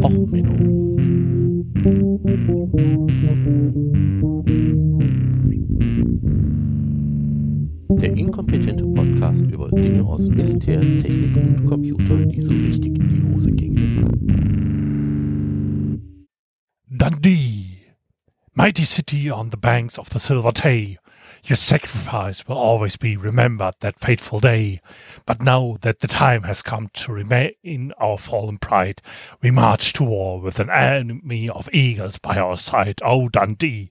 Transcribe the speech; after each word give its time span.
Och, 0.00 0.28
Menno. 0.30 0.96
Der 8.00 8.16
inkompetente 8.16 8.84
Podcast 8.84 9.42
über 9.42 9.70
Dinge 9.70 10.02
aus 10.02 10.28
Militär, 10.28 10.80
Technik 10.80 11.36
und 11.36 11.66
Computer, 11.66 12.16
die 12.26 12.40
so 12.40 12.52
richtig 12.52 12.98
in 12.98 13.08
die 13.08 13.34
Hose 13.34 13.50
gingen. 13.50 14.02
Dundee, 16.88 17.66
mighty 18.54 18.84
city 18.84 19.30
on 19.30 19.50
the 19.50 19.58
banks 19.58 19.98
of 19.98 20.08
the 20.10 20.18
Silver 20.18 20.54
Tay. 20.54 20.98
Your 21.44 21.56
sacrifice 21.56 22.46
will 22.46 22.56
always 22.56 22.96
be 22.96 23.16
remembered 23.16 23.74
that 23.80 23.98
fateful 23.98 24.38
day. 24.38 24.80
But 25.26 25.42
now 25.42 25.76
that 25.80 25.98
the 25.98 26.06
time 26.06 26.44
has 26.44 26.62
come 26.62 26.88
to 26.94 27.12
remain 27.12 27.92
our 27.98 28.16
fallen 28.16 28.58
pride, 28.58 29.02
we 29.40 29.50
march 29.50 29.92
to 29.94 30.04
war 30.04 30.40
with 30.40 30.60
an 30.60 30.70
enemy 30.70 31.50
of 31.50 31.68
eagles 31.72 32.18
by 32.18 32.38
our 32.38 32.56
side. 32.56 33.00
Oh, 33.04 33.28
Dundee. 33.28 33.90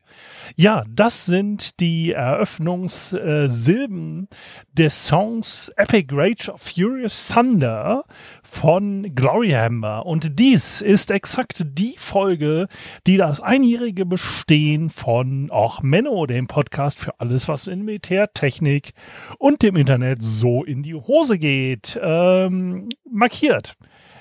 Ja, 0.56 0.86
das 0.88 1.26
sind 1.26 1.78
die 1.82 2.14
Eröffnungssilben 2.14 4.30
des 4.72 5.06
Songs 5.06 5.70
Epic 5.76 6.08
Rage 6.14 6.50
of 6.50 6.62
Furious 6.62 7.28
Thunder 7.28 8.06
von 8.44 9.14
Gloryhammer. 9.14 10.06
Und 10.06 10.40
dies 10.40 10.80
ist 10.82 11.12
exakt 11.12 11.66
die 11.66 11.96
Folge, 11.98 12.70
die 13.08 13.18
das 13.18 13.42
einjährige 13.42 14.06
Bestehen 14.06 14.90
von 14.90 15.52
auch 15.52 15.82
Menno, 15.82 16.26
dem 16.26 16.48
Podcast 16.48 16.98
für 17.00 17.20
alles, 17.20 17.41
was 17.48 17.68
in 17.68 17.84
Militärtechnik 17.84 18.94
und 19.38 19.64
dem 19.64 19.76
Internet 19.76 20.20
so 20.22 20.64
in 20.64 20.84
die 20.84 20.96
Hose 20.96 21.38
geht, 21.38 22.00
ähm, 22.02 22.90
markiert. 23.10 23.76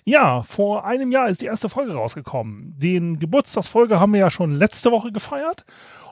Ja, 0.04 0.42
vor 0.42 0.84
einem 0.84 1.12
Jahr 1.12 1.28
ist 1.28 1.42
die 1.42 1.46
erste 1.46 1.68
Folge 1.68 1.94
rausgekommen. 1.94 2.74
Den 2.78 3.18
Geburtstagsfolge 3.18 4.00
haben 4.00 4.12
wir 4.12 4.20
ja 4.20 4.30
schon 4.30 4.52
letzte 4.52 4.90
Woche 4.90 5.12
gefeiert. 5.12 5.64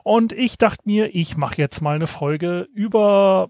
Und 0.03 0.31
ich 0.31 0.57
dachte 0.57 0.83
mir, 0.85 1.13
ich 1.13 1.37
mache 1.37 1.57
jetzt 1.57 1.81
mal 1.81 1.95
eine 1.95 2.07
Folge 2.07 2.67
über, 2.73 3.49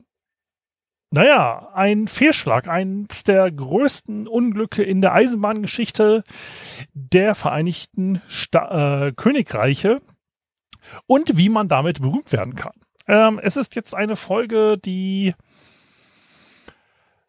naja, 1.11 1.69
ein 1.73 2.07
Fehlschlag, 2.07 2.67
eins 2.67 3.23
der 3.23 3.51
größten 3.51 4.27
Unglücke 4.27 4.83
in 4.83 5.01
der 5.01 5.13
Eisenbahngeschichte 5.13 6.23
der 6.93 7.35
Vereinigten 7.35 8.21
Sta 8.27 9.07
äh, 9.07 9.11
Königreiche 9.13 10.01
und 11.05 11.37
wie 11.37 11.49
man 11.49 11.67
damit 11.67 12.01
berühmt 12.01 12.31
werden 12.31 12.55
kann. 12.55 12.73
Ähm, 13.09 13.39
es 13.41 13.57
ist 13.57 13.73
jetzt 13.73 13.95
eine 13.95 14.15
Folge, 14.15 14.77
die, 14.77 15.33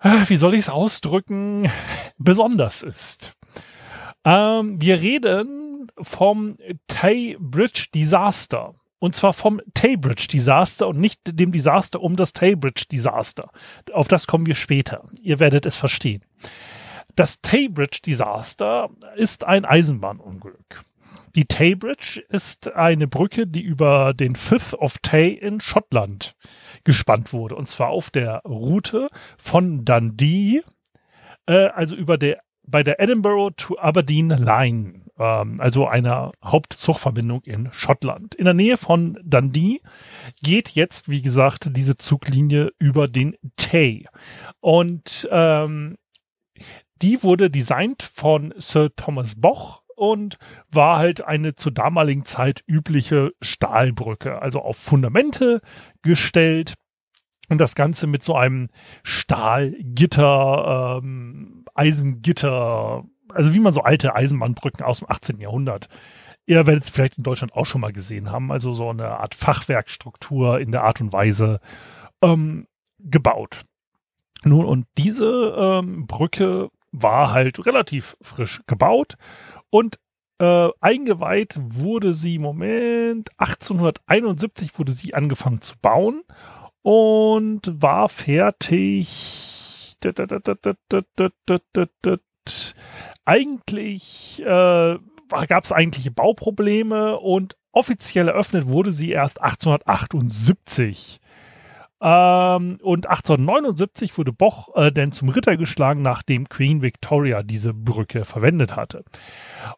äh, 0.00 0.11
wie 0.27 0.36
soll 0.36 0.53
ich 0.53 0.61
es 0.61 0.69
ausdrücken, 0.69 1.70
besonders 2.19 2.83
ist. 2.83 3.34
Ähm, 4.23 4.78
wir 4.78 5.01
reden 5.01 5.91
vom 5.98 6.58
Tay 6.86 7.39
Bridge 7.41 7.86
Disaster. 7.95 8.75
Und 8.98 9.17
zwar 9.17 9.33
vom 9.33 9.62
Taybridge 9.73 10.28
Desaster 10.31 10.86
und 10.86 11.01
nicht 11.01 11.20
dem 11.25 11.53
Desaster 11.53 12.03
um 12.03 12.17
das 12.17 12.34
Taybridge 12.34 12.84
Desaster. 12.92 13.48
Auf 13.95 14.08
das 14.08 14.27
kommen 14.27 14.45
wir 14.45 14.55
später. 14.55 15.08
Ihr 15.23 15.41
werdet 15.41 15.64
es 15.64 15.77
verstehen. 15.77 16.23
Das 17.17 17.41
Taybridge 17.41 18.01
Desaster 18.05 18.91
ist 19.17 19.45
ein 19.45 19.64
Eisenbahnunglück. 19.64 20.84
Die 21.34 21.44
Taybridge 21.44 22.22
ist 22.28 22.72
eine 22.75 23.06
Brücke, 23.06 23.47
die 23.47 23.62
über 23.62 24.14
den 24.14 24.34
Firth 24.34 24.75
of 24.75 24.98
Tay 24.98 25.33
in 25.33 25.61
Schottland 25.61 26.34
gespannt 26.84 27.33
wurde. 27.33 27.55
Und 27.55 27.69
zwar 27.69 27.91
auf 27.91 28.11
der 28.11 28.42
Route 28.44 29.08
von 29.39 29.84
Dundee, 29.84 30.62
äh, 31.47 31.67
also 31.69 31.94
über 31.94 32.19
der, 32.19 32.41
bei 32.67 32.83
der 32.83 33.00
Edinburgh 33.00 33.55
to 33.56 33.78
Aberdeen 33.78 34.28
Line 34.28 35.00
ähm, 35.20 35.61
also 35.61 35.86
einer 35.86 36.33
Hauptzugverbindung 36.42 37.42
in 37.45 37.69
Schottland. 37.72 38.34
In 38.34 38.47
der 38.47 38.55
Nähe 38.55 38.77
von 38.77 39.19
Dundee 39.22 39.83
geht 40.42 40.70
jetzt, 40.70 41.08
wie 41.08 41.23
gesagt, 41.23 41.68
diese 41.77 41.96
Zuglinie 41.96 42.73
über 42.79 43.07
den 43.07 43.36
Tay. 43.57 44.07
Und 44.61 45.29
ähm, 45.30 45.98
die 47.02 47.23
wurde 47.23 47.51
designt 47.51 48.02
von 48.02 48.52
Sir 48.57 48.95
Thomas 48.96 49.34
Boch 49.36 49.83
und 50.00 50.38
war 50.72 50.96
halt 50.96 51.22
eine 51.22 51.55
zur 51.56 51.72
damaligen 51.72 52.24
Zeit 52.24 52.64
übliche 52.66 53.33
Stahlbrücke, 53.42 54.40
also 54.40 54.62
auf 54.62 54.78
Fundamente 54.78 55.61
gestellt. 56.00 56.72
Und 57.50 57.58
das 57.58 57.74
Ganze 57.74 58.06
mit 58.06 58.22
so 58.22 58.34
einem 58.34 58.70
Stahlgitter, 59.02 61.00
ähm, 61.02 61.66
Eisengitter, 61.74 63.05
also 63.28 63.52
wie 63.52 63.60
man 63.60 63.74
so 63.74 63.83
alte 63.83 64.14
Eisenbahnbrücken 64.14 64.86
aus 64.86 65.00
dem 65.00 65.10
18. 65.10 65.39
Jahrhundert. 65.39 65.89
Ihr 66.46 66.66
werdet 66.66 66.84
es 66.84 66.90
vielleicht 66.90 67.18
in 67.18 67.24
Deutschland 67.24 67.52
auch 67.52 67.66
schon 67.66 67.83
mal 67.83 67.92
gesehen 67.92 68.30
haben. 68.30 68.50
Also 68.50 68.72
so 68.72 68.89
eine 68.89 69.18
Art 69.20 69.34
Fachwerkstruktur 69.34 70.60
in 70.60 70.72
der 70.72 70.84
Art 70.84 71.02
und 71.02 71.12
Weise 71.12 71.60
ähm, 72.22 72.66
gebaut. 72.98 73.66
Nun, 74.44 74.64
und 74.64 74.86
diese 74.96 75.55
ähm, 75.58 76.06
Brücke 76.06 76.70
war 76.90 77.33
halt 77.33 77.66
relativ 77.66 78.16
frisch 78.22 78.62
gebaut 78.66 79.16
und 79.70 79.98
äh, 80.39 80.69
eingeweiht 80.81 81.58
wurde 81.61 82.14
sie, 82.14 82.39
Moment, 82.39 83.31
1871 83.39 84.79
wurde 84.79 84.92
sie 84.92 85.14
angefangen 85.14 85.61
zu 85.61 85.75
bauen 85.81 86.23
und 86.83 87.63
war 87.83 88.08
fertig 88.08 89.97
eigentlich 93.25 94.42
äh, 94.42 94.98
gab 95.47 95.64
es 95.64 95.73
eigentliche 95.73 96.11
Bauprobleme 96.11 97.19
und 97.19 97.57
offiziell 97.73 98.29
eröffnet 98.29 98.67
wurde 98.67 98.92
sie 98.92 99.11
erst 99.11 99.41
1878. 99.42 101.20
Ähm, 102.00 102.78
und 102.83 103.06
1879 103.06 104.16
wurde 104.16 104.33
Boch 104.33 104.74
äh, 104.74 104.90
denn 104.90 105.12
zum 105.12 105.28
Ritter 105.28 105.56
geschlagen, 105.56 106.02
nachdem 106.02 106.48
Queen 106.48 106.80
Victoria 106.80 107.42
diese 107.42 107.74
Brücke 107.74 108.24
verwendet 108.24 108.77
hatte. 108.77 109.05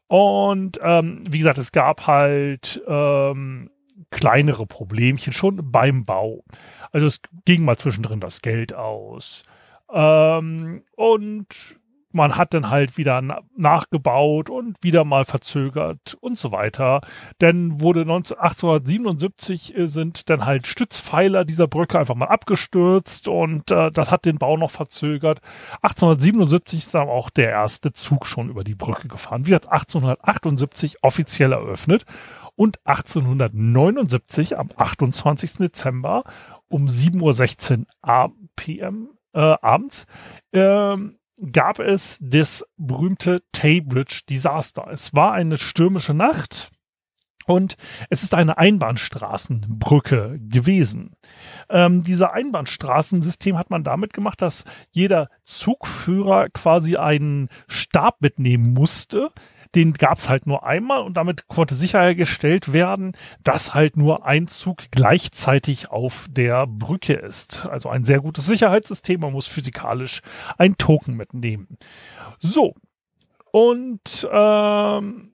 Und 0.06 0.78
ähm, 0.82 1.24
wie 1.28 1.38
gesagt, 1.38 1.58
es 1.58 1.72
gab 1.72 2.06
halt 2.06 2.80
ähm, 2.86 3.70
kleinere 4.10 4.66
Problemchen 4.66 5.32
schon 5.32 5.72
beim 5.72 6.04
Bau. 6.04 6.44
Also 6.92 7.06
es 7.06 7.20
ging 7.44 7.64
mal 7.64 7.76
zwischendrin 7.76 8.20
das 8.20 8.40
Geld 8.42 8.74
aus. 8.74 9.42
Ähm, 9.92 10.82
und 10.94 11.78
man 12.14 12.36
hat 12.36 12.54
dann 12.54 12.70
halt 12.70 12.96
wieder 12.96 13.22
nachgebaut 13.56 14.50
und 14.50 14.76
wieder 14.82 15.04
mal 15.04 15.24
verzögert 15.24 16.16
und 16.20 16.38
so 16.38 16.52
weiter. 16.52 17.00
Denn 17.40 17.80
wurde 17.80 18.04
19, 18.04 18.38
1877 18.38 19.76
äh, 19.76 19.88
sind 19.88 20.30
dann 20.30 20.44
halt 20.44 20.66
Stützpfeiler 20.66 21.44
dieser 21.44 21.68
Brücke 21.68 21.98
einfach 21.98 22.14
mal 22.14 22.26
abgestürzt 22.26 23.28
und 23.28 23.70
äh, 23.70 23.90
das 23.90 24.10
hat 24.10 24.24
den 24.24 24.38
Bau 24.38 24.56
noch 24.56 24.70
verzögert. 24.70 25.40
1877 25.82 26.80
ist 26.80 26.94
dann 26.94 27.08
auch 27.08 27.30
der 27.30 27.50
erste 27.50 27.92
Zug 27.92 28.26
schon 28.26 28.48
über 28.48 28.64
die 28.64 28.74
Brücke 28.74 29.08
gefahren. 29.08 29.46
Wird 29.46 29.68
1878 29.68 31.02
offiziell 31.02 31.52
eröffnet 31.52 32.04
und 32.56 32.78
1879 32.84 34.58
am 34.58 34.70
28. 34.76 35.54
Dezember 35.54 36.24
um 36.68 36.86
7.16 36.86 37.86
Uhr 38.06 38.32
PM 38.56 39.10
äh, 39.34 39.56
abends 39.60 40.06
ähm, 40.52 41.18
gab 41.52 41.78
es 41.78 42.18
das 42.20 42.64
berühmte 42.76 43.42
Taybridge 43.52 44.22
Disaster. 44.28 44.86
Es 44.90 45.14
war 45.14 45.32
eine 45.32 45.58
stürmische 45.58 46.14
Nacht 46.14 46.70
und 47.46 47.76
es 48.08 48.22
ist 48.22 48.34
eine 48.34 48.58
Einbahnstraßenbrücke 48.58 50.38
gewesen. 50.40 51.16
Ähm, 51.68 52.02
dieser 52.02 52.32
Einbahnstraßensystem 52.32 53.58
hat 53.58 53.70
man 53.70 53.84
damit 53.84 54.12
gemacht, 54.12 54.42
dass 54.42 54.64
jeder 54.90 55.28
Zugführer 55.44 56.48
quasi 56.50 56.96
einen 56.96 57.48
Stab 57.66 58.20
mitnehmen 58.20 58.72
musste, 58.72 59.30
den 59.74 59.94
gab 59.94 60.18
es 60.18 60.28
halt 60.28 60.46
nur 60.46 60.64
einmal 60.64 61.02
und 61.02 61.16
damit 61.16 61.48
konnte 61.48 61.74
sichergestellt 61.74 62.72
werden, 62.72 63.16
dass 63.42 63.74
halt 63.74 63.96
nur 63.96 64.24
ein 64.26 64.46
Zug 64.48 64.84
gleichzeitig 64.90 65.90
auf 65.90 66.26
der 66.30 66.66
Brücke 66.66 67.14
ist. 67.14 67.64
Also 67.66 67.88
ein 67.88 68.04
sehr 68.04 68.20
gutes 68.20 68.44
Sicherheitssystem. 68.46 69.20
Man 69.20 69.32
muss 69.32 69.46
physikalisch 69.46 70.20
ein 70.58 70.76
Token 70.76 71.16
mitnehmen. 71.16 71.78
So. 72.38 72.74
Und 73.50 74.28
ähm, 74.30 75.32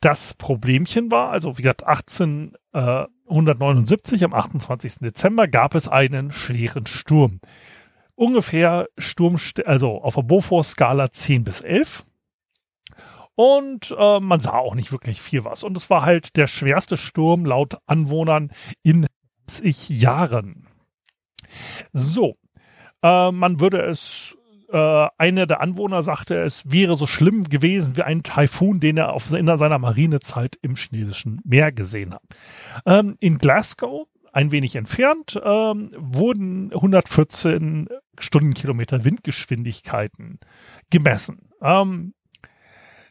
das 0.00 0.34
Problemchen 0.34 1.10
war, 1.10 1.30
also 1.30 1.56
wie 1.56 1.62
gesagt, 1.62 1.86
1879 1.86 4.24
am 4.24 4.34
28. 4.34 4.96
Dezember 5.00 5.48
gab 5.48 5.74
es 5.74 5.88
einen 5.88 6.32
schweren 6.32 6.84
Sturm. 6.86 7.40
Ungefähr 8.14 8.88
Sturm, 8.98 9.38
also 9.64 10.02
auf 10.02 10.16
der 10.16 10.22
Beaufort-Skala 10.22 11.10
10 11.10 11.44
bis 11.44 11.62
11. 11.62 12.04
Und 13.36 13.94
äh, 13.98 14.20
man 14.20 14.40
sah 14.40 14.58
auch 14.58 14.74
nicht 14.74 14.92
wirklich 14.92 15.20
viel 15.20 15.44
was. 15.44 15.62
Und 15.62 15.76
es 15.76 15.90
war 15.90 16.02
halt 16.02 16.36
der 16.36 16.46
schwerste 16.46 16.96
Sturm 16.96 17.44
laut 17.44 17.78
Anwohnern 17.86 18.52
in 18.82 19.06
zig 19.46 19.88
Jahren. 19.88 20.68
So, 21.92 22.36
äh, 23.02 23.30
man 23.30 23.60
würde 23.60 23.82
es 23.82 24.36
äh, 24.70 25.08
einer 25.18 25.46
der 25.46 25.60
Anwohner 25.60 26.02
sagte, 26.02 26.36
es 26.42 26.70
wäre 26.70 26.96
so 26.96 27.06
schlimm 27.06 27.44
gewesen 27.44 27.96
wie 27.96 28.02
ein 28.02 28.22
Taifun, 28.22 28.80
den 28.80 28.96
er 28.96 29.12
auf, 29.12 29.32
in 29.32 29.46
seiner 29.56 29.78
Marinezeit 29.78 30.58
im 30.62 30.74
chinesischen 30.76 31.40
Meer 31.44 31.70
gesehen 31.70 32.14
hat. 32.14 32.22
Ähm, 32.86 33.16
in 33.20 33.38
Glasgow, 33.38 34.08
ein 34.32 34.50
wenig 34.50 34.74
entfernt, 34.74 35.40
ähm, 35.44 35.90
wurden 35.96 36.72
114 36.72 37.88
Stundenkilometer 38.18 39.04
Windgeschwindigkeiten 39.04 40.40
gemessen. 40.90 41.50
Ähm, 41.62 42.14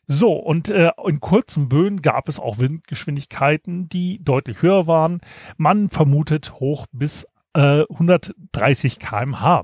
so, 0.06 0.34
und 0.34 0.70
äh, 0.70 0.92
in 1.06 1.20
kurzen 1.22 1.70
Böen 1.70 2.02
gab 2.02 2.28
es 2.28 2.40
auch 2.40 2.60
Windgeschwindigkeiten, 2.60 3.88
die 3.88 4.22
deutlich 4.24 4.62
höher 4.62 4.86
waren. 4.86 5.22
Man 5.58 5.90
vermutet 5.90 6.60
hoch 6.60 6.88
bis 6.92 7.26
äh, 7.54 7.84
130 7.90 9.00
kmh. 9.00 9.64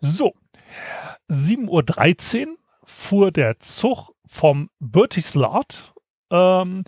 So, 0.00 0.34
7.13 1.30 2.46
Uhr 2.46 2.56
fuhr 2.84 3.30
der 3.30 3.60
Zug 3.60 4.10
vom 4.26 4.68
Bertislard 4.80 5.94
ähm, 6.30 6.82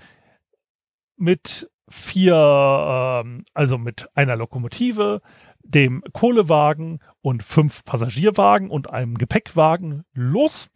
mit 1.17 1.71
vier, 1.89 3.23
ähm, 3.25 3.45
also 3.55 3.79
mit 3.79 4.09
einer 4.15 4.35
Lokomotive, 4.35 5.21
dem 5.63 6.03
Kohlewagen 6.13 7.01
und 7.23 7.43
fünf 7.43 7.85
Passagierwagen 7.85 8.71
und 8.71 8.91
einem 8.91 9.17
Gepäckwagen 9.17 10.05
los. 10.13 10.69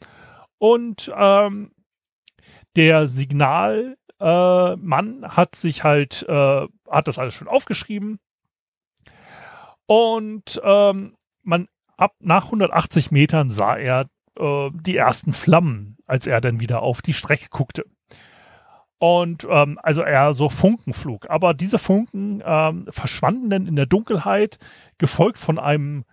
Und 0.58 1.10
ähm, 1.16 1.72
der 2.76 3.06
Signalmann 3.06 3.96
äh, 5.22 5.28
hat 5.28 5.54
sich 5.54 5.84
halt, 5.84 6.24
äh, 6.28 6.66
hat 6.90 7.08
das 7.08 7.18
alles 7.18 7.34
schon 7.34 7.48
aufgeschrieben. 7.48 8.18
Und 9.86 10.60
ähm, 10.62 11.16
man 11.42 11.68
ab 11.96 12.14
nach 12.20 12.46
180 12.46 13.10
Metern 13.10 13.50
sah 13.50 13.76
er 13.76 14.06
äh, 14.38 14.70
die 14.72 14.96
ersten 14.96 15.32
Flammen, 15.32 15.96
als 16.06 16.26
er 16.26 16.40
dann 16.40 16.60
wieder 16.60 16.82
auf 16.82 17.02
die 17.02 17.14
Strecke 17.14 17.48
guckte. 17.50 17.84
Und 18.98 19.46
ähm, 19.48 19.78
also 19.82 20.02
er 20.02 20.32
so 20.32 20.48
Funken 20.48 20.92
flog. 20.92 21.30
Aber 21.30 21.54
diese 21.54 21.78
Funken 21.78 22.42
ähm, 22.44 22.86
verschwanden 22.90 23.48
dann 23.48 23.66
in 23.66 23.76
der 23.76 23.86
Dunkelheit, 23.86 24.58
gefolgt 24.98 25.38
von 25.38 25.58
einem, 25.58 26.04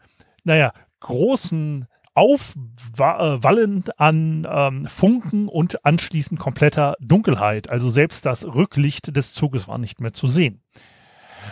naja, 0.44 0.72
großen 1.00 1.88
Aufwallen 2.16 3.84
an 3.98 4.48
ähm, 4.50 4.88
Funken 4.88 5.48
und 5.48 5.86
anschließend 5.86 6.40
kompletter 6.40 6.96
Dunkelheit. 7.00 7.70
Also 7.70 7.90
selbst 7.90 8.26
das 8.26 8.46
Rücklicht 8.46 9.16
des 9.16 9.34
Zuges 9.34 9.68
war 9.68 9.78
nicht 9.78 10.02
mehr 10.02 10.14
zu 10.14 10.28
sehen. 10.28 10.62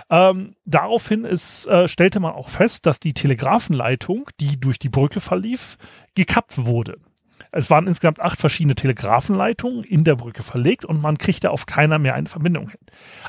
Ähm, 0.10 0.56
daraufhin 0.66 1.26
ist, 1.26 1.68
äh, 1.68 1.88
stellte 1.88 2.20
man 2.20 2.34
auch 2.34 2.50
fest, 2.50 2.86
dass 2.86 3.00
die 3.00 3.14
Telegrafenleitung, 3.14 4.30
die 4.40 4.60
durch 4.60 4.80
die 4.80 4.90
Brücke 4.90 5.20
verlief, 5.20 5.78
gekappt 6.16 6.66
wurde. 6.66 6.98
Es 7.56 7.70
waren 7.70 7.86
insgesamt 7.86 8.20
acht 8.20 8.40
verschiedene 8.40 8.74
Telegrafenleitungen 8.74 9.84
in 9.84 10.04
der 10.04 10.16
Brücke 10.16 10.42
verlegt 10.42 10.86
und 10.86 11.00
man 11.00 11.20
kriegte 11.20 11.52
auf 11.52 11.68
keiner 11.68 12.00
mehr 12.00 12.16
eine 12.16 12.28
Verbindung 12.28 12.70
hin. 12.70 12.80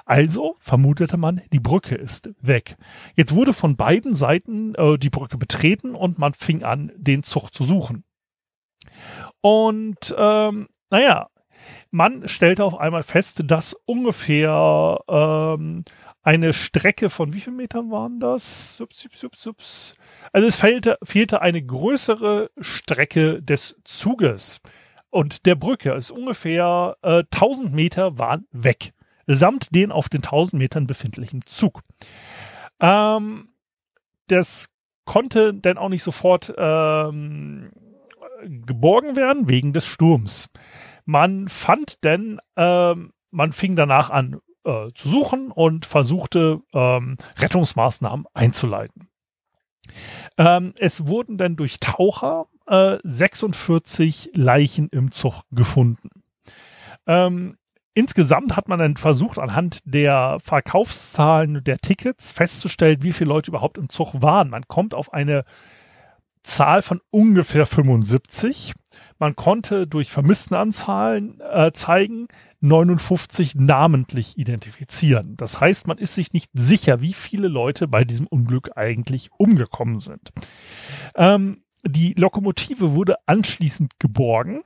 Also 0.06 0.56
vermutete 0.60 1.18
man, 1.18 1.42
die 1.52 1.60
Brücke 1.60 1.94
ist 1.94 2.30
weg. 2.40 2.76
Jetzt 3.16 3.34
wurde 3.34 3.52
von 3.52 3.76
beiden 3.76 4.14
Seiten 4.14 4.74
äh, 4.76 4.96
die 4.96 5.10
Brücke 5.10 5.36
betreten 5.36 5.94
und 5.94 6.18
man 6.18 6.32
fing 6.32 6.64
an, 6.64 6.90
den 6.96 7.22
Zug 7.22 7.50
zu 7.50 7.64
suchen. 7.64 8.04
Und 9.42 10.14
ähm, 10.16 10.68
naja, 10.90 11.28
man 11.90 12.26
stellte 12.26 12.64
auf 12.64 12.78
einmal 12.78 13.02
fest, 13.02 13.42
dass 13.46 13.74
ungefähr 13.84 15.00
ähm, 15.06 15.84
eine 16.24 16.54
Strecke 16.54 17.10
von 17.10 17.34
wie 17.34 17.40
vielen 17.40 17.56
Metern 17.56 17.90
waren 17.90 18.18
das? 18.18 18.76
Sups, 18.76 19.00
sups, 19.00 19.20
sups, 19.20 19.42
sups. 19.42 19.94
Also 20.32 20.48
es 20.48 20.56
fehlte, 20.56 20.98
fehlte 21.02 21.42
eine 21.42 21.62
größere 21.62 22.50
Strecke 22.58 23.42
des 23.42 23.76
Zuges 23.84 24.60
und 25.10 25.44
der 25.44 25.54
Brücke. 25.54 25.92
Es 25.92 26.06
ist 26.06 26.10
ungefähr 26.12 26.96
äh, 27.02 27.24
1000 27.30 27.74
Meter 27.74 28.18
waren 28.18 28.46
weg, 28.52 28.94
samt 29.26 29.74
den 29.74 29.92
auf 29.92 30.08
den 30.08 30.22
1000 30.22 30.54
Metern 30.54 30.86
befindlichen 30.86 31.42
Zug. 31.46 31.82
Ähm, 32.80 33.50
das 34.28 34.70
konnte 35.04 35.52
dann 35.52 35.76
auch 35.76 35.90
nicht 35.90 36.02
sofort 36.02 36.54
ähm, 36.56 37.70
geborgen 38.42 39.14
werden 39.14 39.46
wegen 39.46 39.74
des 39.74 39.84
Sturms. 39.84 40.48
Man 41.04 41.48
fand 41.48 42.02
denn, 42.02 42.40
ähm, 42.56 43.12
man 43.30 43.52
fing 43.52 43.76
danach 43.76 44.08
an, 44.08 44.40
äh, 44.64 44.92
zu 44.94 45.08
suchen 45.08 45.50
und 45.50 45.86
versuchte 45.86 46.60
ähm, 46.72 47.16
Rettungsmaßnahmen 47.38 48.26
einzuleiten. 48.34 49.08
Ähm, 50.38 50.74
es 50.78 51.06
wurden 51.06 51.38
dann 51.38 51.56
durch 51.56 51.80
Taucher 51.80 52.46
äh, 52.66 52.98
46 53.02 54.30
Leichen 54.34 54.88
im 54.88 55.12
Zug 55.12 55.42
gefunden. 55.50 56.10
Ähm, 57.06 57.56
insgesamt 57.92 58.56
hat 58.56 58.68
man 58.68 58.78
dann 58.78 58.96
versucht, 58.96 59.38
anhand 59.38 59.80
der 59.84 60.38
Verkaufszahlen 60.42 61.62
der 61.62 61.78
Tickets 61.78 62.32
festzustellen, 62.32 63.02
wie 63.02 63.12
viele 63.12 63.28
Leute 63.28 63.50
überhaupt 63.50 63.78
im 63.78 63.88
Zug 63.88 64.22
waren. 64.22 64.50
Man 64.50 64.66
kommt 64.66 64.94
auf 64.94 65.12
eine 65.12 65.44
Zahl 66.44 66.82
von 66.82 67.00
ungefähr 67.10 67.66
75. 67.66 68.74
Man 69.18 69.34
konnte 69.34 69.86
durch 69.86 70.10
Vermisstenanzahlen 70.10 71.40
äh, 71.40 71.72
zeigen, 71.72 72.28
59 72.60 73.56
namentlich 73.56 74.38
identifizieren. 74.38 75.36
Das 75.36 75.60
heißt, 75.60 75.86
man 75.86 75.98
ist 75.98 76.14
sich 76.14 76.32
nicht 76.32 76.50
sicher, 76.54 77.00
wie 77.00 77.12
viele 77.12 77.48
Leute 77.48 77.88
bei 77.88 78.04
diesem 78.04 78.26
Unglück 78.26 78.76
eigentlich 78.76 79.30
umgekommen 79.36 79.98
sind. 79.98 80.32
Ähm, 81.16 81.62
die 81.86 82.14
Lokomotive 82.14 82.92
wurde 82.92 83.16
anschließend 83.26 83.98
geborgen 83.98 84.62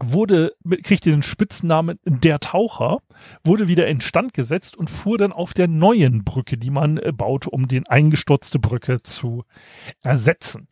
wurde, 0.00 0.52
kriegte 0.82 1.10
den 1.10 1.22
Spitznamen 1.22 1.98
der 2.04 2.40
Taucher, 2.40 2.98
wurde 3.44 3.68
wieder 3.68 3.86
instand 3.88 4.34
gesetzt 4.34 4.76
und 4.76 4.90
fuhr 4.90 5.18
dann 5.18 5.32
auf 5.32 5.54
der 5.54 5.68
neuen 5.68 6.24
Brücke, 6.24 6.56
die 6.56 6.70
man 6.70 6.98
äh, 6.98 7.12
baute, 7.12 7.50
um 7.50 7.68
den 7.68 7.86
eingestürzte 7.86 8.58
Brücke 8.58 9.02
zu 9.02 9.44
ersetzen. 10.02 10.68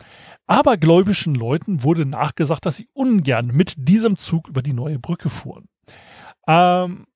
Aber 0.46 0.76
gläubischen 0.76 1.34
Leuten 1.34 1.82
wurde 1.82 2.06
nachgesagt, 2.06 2.66
dass 2.66 2.76
sie 2.76 2.88
ungern 2.92 3.48
mit 3.48 3.74
diesem 3.76 4.16
Zug 4.16 4.48
über 4.48 4.62
die 4.62 4.72
neue 4.72 4.98
Brücke 4.98 5.28
fuhren. 5.28 5.68
Ähm, 6.46 7.06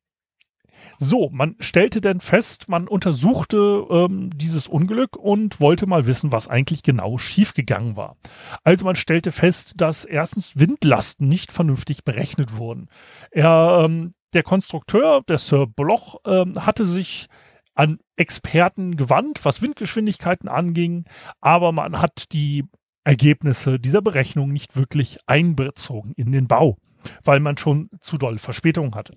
so, 0.99 1.31
man 1.31 1.57
stellte 1.61 2.01
dann 2.01 2.21
fest, 2.21 2.69
man 2.69 2.89
untersuchte 2.89 3.87
ähm, 3.91 4.31
dieses 4.35 4.69
Unglück 4.69 5.17
und 5.17 5.61
wollte 5.61 5.87
mal 5.87 6.07
wissen, 6.07 6.33
was 6.33 6.49
eigentlich 6.49 6.83
genau 6.83 7.19
schiefgegangen 7.19 7.97
war. 7.97 8.17
Also 8.65 8.85
man 8.85 8.97
stellte 8.97 9.33
fest, 9.33 9.81
dass 9.81 10.05
erstens 10.05 10.59
Windlasten 10.59 11.29
nicht 11.29 11.53
vernünftig 11.53 12.05
berechnet 12.05 12.57
wurden. 12.57 12.89
Er, 13.31 13.83
ähm, 13.85 14.13
der 14.33 14.43
Konstrukteur, 14.43 15.23
der 15.29 15.39
Sir 15.39 15.67
Bloch, 15.67 16.17
ähm, 16.25 16.65
hatte 16.65 16.85
sich 16.85 17.27
an 17.75 17.99
Experten 18.17 18.97
gewandt, 18.97 19.45
was 19.45 19.63
Windgeschwindigkeiten 19.63 20.49
anging, 20.49 21.05
aber 21.41 21.73
man 21.73 22.01
hat 22.01 22.33
die 22.33 22.65
Ergebnisse 23.05 23.79
dieser 23.81 24.03
Berechnung 24.03 24.53
nicht 24.53 24.77
wirklich 24.77 25.19
einbezogen 25.27 26.13
in 26.17 26.33
den 26.33 26.47
Bau 26.47 26.77
weil 27.25 27.41
man 27.41 27.57
schon 27.57 27.91
zu 28.01 28.19
doll 28.19 28.39
Verspätung 28.39 28.95
hatte. 28.95 29.13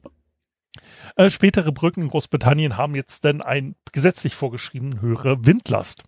Äh, 1.15 1.29
spätere 1.29 1.71
Brücken 1.71 2.01
in 2.01 2.09
Großbritannien 2.09 2.77
haben 2.77 2.95
jetzt 2.95 3.25
dann 3.25 3.41
ein 3.41 3.75
gesetzlich 3.91 4.35
vorgeschrieben 4.35 5.01
höhere 5.01 5.45
Windlast. 5.45 6.03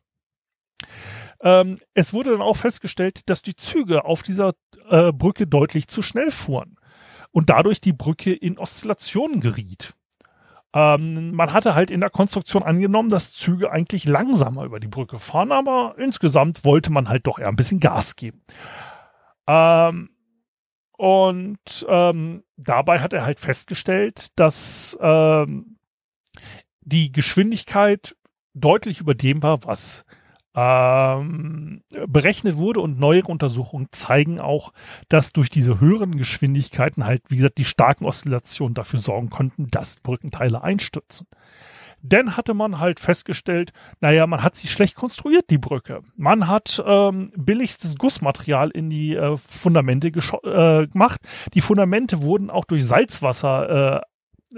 Ähm, 1.41 1.77
es 1.93 2.13
wurde 2.13 2.31
dann 2.31 2.41
auch 2.41 2.57
festgestellt, 2.57 3.29
dass 3.29 3.41
die 3.41 3.55
Züge 3.55 4.05
auf 4.05 4.23
dieser 4.23 4.53
äh, 4.89 5.11
Brücke 5.11 5.47
deutlich 5.47 5.87
zu 5.87 6.01
schnell 6.01 6.31
fuhren 6.31 6.77
und 7.31 7.49
dadurch 7.49 7.81
die 7.81 7.93
Brücke 7.93 8.33
in 8.33 8.57
Oszillationen 8.57 9.41
geriet. 9.41 9.93
Ähm, 10.73 11.31
man 11.33 11.53
hatte 11.53 11.75
halt 11.75 11.91
in 11.91 12.01
der 12.01 12.09
Konstruktion 12.09 12.63
angenommen, 12.63 13.09
dass 13.09 13.33
Züge 13.33 13.71
eigentlich 13.71 14.05
langsamer 14.05 14.65
über 14.65 14.79
die 14.79 14.87
Brücke 14.87 15.19
fahren, 15.19 15.51
aber 15.51 15.95
insgesamt 15.97 16.65
wollte 16.65 16.91
man 16.91 17.07
halt 17.07 17.27
doch 17.27 17.39
eher 17.39 17.47
ein 17.47 17.55
bisschen 17.55 17.79
Gas 17.79 18.15
geben. 18.15 18.41
Ähm, 19.47 20.09
und 20.97 21.85
ähm, 21.89 22.43
dabei 22.57 22.99
hat 22.99 23.13
er 23.13 23.25
halt 23.25 23.39
festgestellt, 23.39 24.27
dass 24.35 24.97
ähm, 25.01 25.77
die 26.81 27.11
Geschwindigkeit 27.11 28.15
deutlich 28.53 29.01
über 29.01 29.13
dem 29.15 29.43
war, 29.43 29.63
was 29.65 30.05
ähm, 30.55 31.83
berechnet 32.07 32.55
wurde 32.55 32.79
und 32.79 32.97
neuere 32.97 33.27
Untersuchungen 33.27 33.89
zeigen 33.91 34.39
auch, 34.39 34.71
dass 35.09 35.33
durch 35.33 35.49
diese 35.49 35.81
höheren 35.81 36.17
Geschwindigkeiten 36.17 37.03
halt, 37.03 37.23
wie 37.27 37.37
gesagt, 37.37 37.57
die 37.57 37.65
starken 37.65 38.05
Oszillationen 38.05 38.73
dafür 38.73 38.99
sorgen 38.99 39.29
konnten, 39.29 39.67
dass 39.69 39.97
Brückenteile 39.97 40.63
einstürzen. 40.63 41.27
Dann 42.01 42.37
hatte 42.37 42.53
man 42.53 42.79
halt 42.79 42.99
festgestellt, 42.99 43.71
naja, 43.99 44.27
man 44.27 44.43
hat 44.43 44.55
sie 44.55 44.67
schlecht 44.67 44.95
konstruiert, 44.95 45.49
die 45.49 45.57
Brücke. 45.57 46.01
Man 46.15 46.47
hat 46.47 46.83
ähm, 46.85 47.31
billigstes 47.35 47.97
Gussmaterial 47.97 48.69
in 48.71 48.89
die 48.89 49.15
äh, 49.15 49.37
Fundamente 49.37 50.07
äh, 50.07 50.87
gemacht. 50.87 51.21
Die 51.53 51.61
Fundamente 51.61 52.21
wurden 52.21 52.49
auch 52.49 52.65
durch 52.65 52.85
Salzwasser 52.85 53.97
äh, 53.97 54.01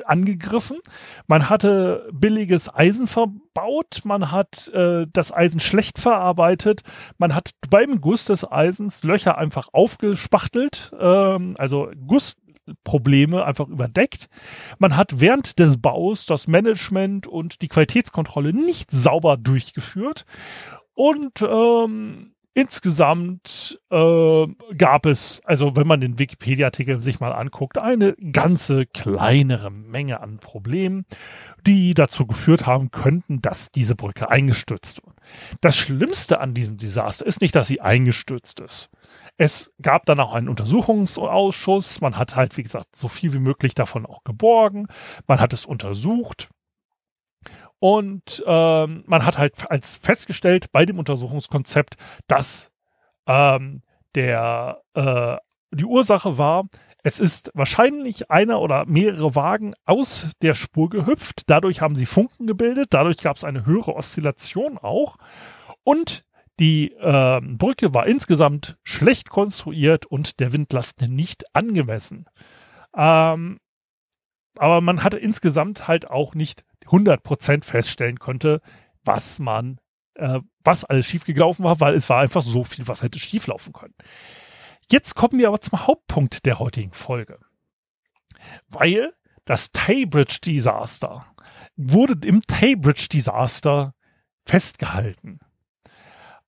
angegriffen. 0.05 0.77
Man 1.27 1.49
hatte 1.49 2.09
billiges 2.11 2.73
Eisen 2.73 3.07
verbaut, 3.07 4.01
man 4.03 4.31
hat 4.31 4.67
äh, 4.69 5.05
das 5.11 5.31
Eisen 5.31 5.59
schlecht 5.59 5.99
verarbeitet, 5.99 6.81
man 7.17 7.33
hat 7.33 7.51
beim 7.69 8.01
Guss 8.01 8.25
des 8.25 8.49
Eisens 8.49 9.03
Löcher 9.03 9.37
einfach 9.37 9.69
aufgespachtelt, 9.71 10.91
ähm, 10.99 11.55
also 11.57 11.89
Gussprobleme 12.67 13.45
einfach 13.45 13.67
überdeckt. 13.67 14.29
Man 14.77 14.95
hat 14.95 15.19
während 15.19 15.59
des 15.59 15.81
Baus 15.81 16.25
das 16.25 16.47
Management 16.47 17.27
und 17.27 17.61
die 17.61 17.67
Qualitätskontrolle 17.67 18.53
nicht 18.53 18.91
sauber 18.91 19.37
durchgeführt 19.37 20.25
und 20.93 21.41
ähm, 21.41 22.33
Insgesamt 22.57 23.79
äh, 23.91 24.47
gab 24.75 25.05
es, 25.05 25.41
also 25.45 25.75
wenn 25.75 25.85
man 25.85 26.01
den 26.01 26.17
Wikipedia-Artikel 26.17 27.03
sich 27.03 27.19
mal 27.19 27.31
anguckt, 27.31 27.77
eine 27.77 28.15
ganze 28.31 28.87
kleinere 28.87 29.69
Menge 29.69 30.21
an 30.21 30.39
Problemen, 30.39 31.05
die 31.67 31.93
dazu 31.93 32.25
geführt 32.25 32.65
haben 32.65 32.89
könnten, 32.89 33.43
dass 33.43 33.69
diese 33.69 33.93
Brücke 33.93 34.31
eingestürzt 34.31 35.05
wird. 35.05 35.15
Das 35.61 35.77
Schlimmste 35.77 36.41
an 36.41 36.55
diesem 36.55 36.77
Desaster 36.77 37.27
ist 37.27 37.41
nicht, 37.41 37.53
dass 37.53 37.67
sie 37.67 37.79
eingestürzt 37.79 38.59
ist. 38.59 38.89
Es 39.37 39.71
gab 39.79 40.07
dann 40.07 40.19
auch 40.19 40.33
einen 40.33 40.49
Untersuchungsausschuss. 40.49 42.01
Man 42.01 42.17
hat 42.17 42.35
halt, 42.35 42.57
wie 42.57 42.63
gesagt, 42.63 42.95
so 42.95 43.07
viel 43.07 43.33
wie 43.33 43.39
möglich 43.39 43.75
davon 43.75 44.07
auch 44.07 44.23
geborgen. 44.23 44.87
Man 45.27 45.39
hat 45.39 45.53
es 45.53 45.63
untersucht. 45.63 46.49
Und 47.79 48.43
ähm, 48.45 49.03
man 49.05 49.25
hat 49.25 49.37
halt 49.37 49.69
als 49.69 49.97
festgestellt 49.97 50.71
bei 50.71 50.85
dem 50.85 50.99
Untersuchungskonzept, 50.99 51.95
dass 52.27 52.71
ähm, 53.27 53.83
der 54.15 54.81
äh, 54.93 55.37
die 55.71 55.85
Ursache 55.85 56.37
war, 56.37 56.65
es 57.03 57.19
ist 57.19 57.51
wahrscheinlich 57.53 58.31
einer 58.31 58.59
oder 58.59 58.85
mehrere 58.85 59.35
Wagen 59.35 59.73
aus 59.85 60.31
der 60.41 60.55
Spur 60.55 60.89
gehüpft. 60.89 61.43
Dadurch 61.47 61.81
haben 61.81 61.95
sie 61.95 62.05
Funken 62.05 62.47
gebildet. 62.47 62.87
Dadurch 62.89 63.17
gab 63.17 63.37
es 63.37 63.43
eine 63.43 63.65
höhere 63.65 63.95
Oszillation 63.95 64.77
auch. 64.77 65.17
Und 65.83 66.25
die 66.59 66.91
äh, 66.93 67.39
Brücke 67.41 67.93
war 67.93 68.07
insgesamt 68.07 68.77
schlecht 68.83 69.29
konstruiert 69.29 70.05
und 70.05 70.39
der 70.39 70.51
Windlast 70.51 71.01
nicht 71.01 71.45
angemessen. 71.55 72.25
Ähm, 72.95 73.59
aber 74.59 74.81
man 74.81 75.03
hatte 75.03 75.17
insgesamt 75.17 75.87
halt 75.87 76.09
auch 76.09 76.35
nicht 76.35 76.63
100% 76.85 77.63
feststellen 77.63 78.19
konnte, 78.19 78.61
was 79.03 79.39
man, 79.39 79.79
äh, 80.15 80.39
was 80.63 80.85
alles 80.85 81.05
schiefgelaufen 81.05 81.65
war, 81.65 81.79
weil 81.79 81.95
es 81.95 82.09
war 82.09 82.19
einfach 82.19 82.41
so 82.41 82.63
viel, 82.63 82.87
was 82.87 83.03
hätte 83.03 83.19
schieflaufen 83.19 83.73
können. 83.73 83.95
Jetzt 84.89 85.15
kommen 85.15 85.39
wir 85.39 85.49
aber 85.49 85.59
zum 85.59 85.85
Hauptpunkt 85.85 86.45
der 86.45 86.59
heutigen 86.59 86.93
Folge. 86.93 87.39
Weil 88.69 89.13
das 89.45 89.71
Taybridge 89.71 90.39
Disaster 90.45 91.25
wurde 91.75 92.25
im 92.25 92.41
Taybridge 92.41 93.07
Disaster 93.11 93.93
festgehalten. 94.45 95.39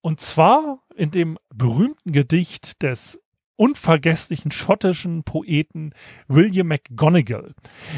Und 0.01 0.21
zwar 0.21 0.79
in 0.95 1.11
dem 1.11 1.37
berühmten 1.53 2.13
Gedicht 2.13 2.81
des 2.83 3.21
unvergesslichen 3.59 4.51
schottischen 4.51 5.23
Poeten 5.23 5.93
William 6.29 6.67
McGonagall. 6.67 7.53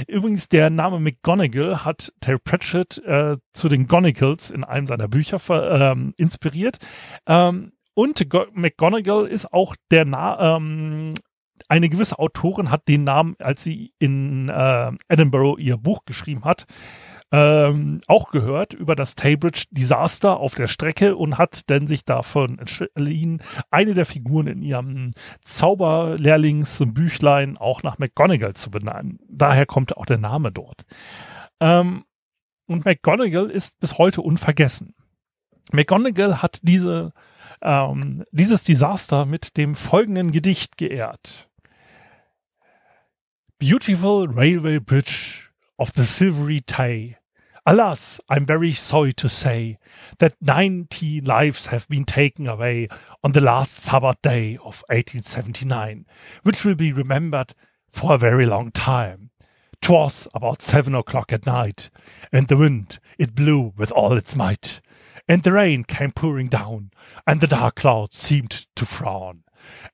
Übrigens, 0.08 0.50
der 0.50 0.72
Name 0.72 1.00
McGonagall 1.00 1.86
hat 1.86 2.12
Terry 2.20 2.40
Pratchett 2.44 2.98
äh, 3.06 3.38
zu 3.54 3.70
den 3.70 3.88
Gonagals 3.88 4.50
in 4.50 4.64
einem 4.64 4.88
seiner 4.88 5.08
Bücher 5.08 5.40
ähm, 5.50 6.16
inspiriert. 6.18 6.80
Ähm, 7.28 7.74
und 7.94 8.28
Go 8.30 8.46
McGonagall 8.54 9.28
ist 9.28 9.54
auch 9.54 9.76
der 9.92 10.06
Na 10.06 10.56
ähm, 10.58 11.14
eine 11.68 11.90
gewisse 11.90 12.18
Autorin 12.18 12.72
hat 12.72 12.88
den 12.88 13.04
Namen, 13.04 13.36
als 13.38 13.64
sie 13.64 13.94
in 14.00 14.50
äh, 14.50 14.92
Edinburgh 15.10 15.62
ihr 15.62 15.78
Buch 15.78 16.06
geschrieben 16.06 16.44
hat, 16.44 16.66
ähm, 17.32 18.02
auch 18.08 18.32
gehört 18.32 18.74
über 18.74 18.96
das 18.96 19.14
Taybridge 19.16 19.66
Disaster 19.72 20.38
auf 20.38 20.56
der 20.56 20.68
Strecke 20.68 21.16
und 21.16 21.38
hat 21.38 21.70
denn 21.70 21.88
sich 21.88 22.04
davon 22.04 22.60
entschieden, 22.60 23.42
eine 23.70 23.94
der 23.94 24.06
Figuren 24.06 24.48
in 24.48 24.62
ihrem 24.62 25.14
Zauberlehrlingsbüchlein 25.46 27.56
auch 27.58 27.84
nach 27.84 28.00
McGonagall 28.00 28.56
zu 28.56 28.70
benennen. 28.70 29.20
Daher 29.30 29.66
kommt 29.66 29.96
auch 29.96 30.06
der 30.06 30.18
Name 30.18 30.52
dort. 30.52 30.82
Ähm, 31.62 32.04
und 32.68 32.84
McGonagall 32.84 33.50
ist 33.50 33.80
bis 33.80 33.98
heute 33.98 34.22
unvergessen. 34.22 34.94
McGonagall 35.72 36.42
hat 36.42 36.60
diese, 36.64 37.14
ähm, 37.62 38.26
dieses 38.32 38.66
Desaster 38.66 39.26
mit 39.26 39.56
dem 39.56 39.76
folgenden 39.76 40.32
Gedicht 40.32 40.78
geehrt. 40.78 41.48
Beautiful 43.60 44.28
Railway 44.30 44.80
Bridge 44.80 45.44
of 45.78 45.92
the 45.96 46.04
Silvery 46.04 46.62
Tay, 46.62 47.16
Alas, 47.64 48.20
I'm 48.28 48.44
very 48.44 48.72
sorry 48.72 49.14
to 49.14 49.30
say 49.30 49.78
that 50.18 50.34
90 50.42 51.22
lives 51.22 51.68
have 51.68 51.88
been 51.88 52.06
taken 52.06 52.48
away 52.48 52.88
on 53.24 53.34
the 53.34 53.42
last 53.42 53.76
Sabbath 53.76 54.20
day 54.24 54.56
of 54.56 54.84
1879, 54.90 56.08
which 56.42 56.66
will 56.66 56.74
be 56.74 56.92
remembered 56.92 57.54
for 57.88 58.16
a 58.16 58.18
very 58.18 58.48
long 58.48 58.72
time. 58.72 59.30
'Twas 59.80 60.28
about 60.34 60.64
seven 60.64 60.96
o'clock 60.96 61.32
at 61.32 61.46
night, 61.46 61.92
and 62.32 62.48
the 62.48 62.58
wind 62.58 62.98
it 63.20 63.36
blew 63.36 63.74
with 63.78 63.92
all 63.92 64.18
its 64.18 64.36
might, 64.36 64.82
and 65.28 65.44
the 65.44 65.52
rain 65.52 65.84
came 65.84 66.12
pouring 66.12 66.48
down, 66.48 66.90
and 67.28 67.42
the 67.42 67.48
dark 67.48 67.76
clouds 67.76 68.18
seemed 68.18 68.66
to 68.76 68.86
frown, 68.88 69.44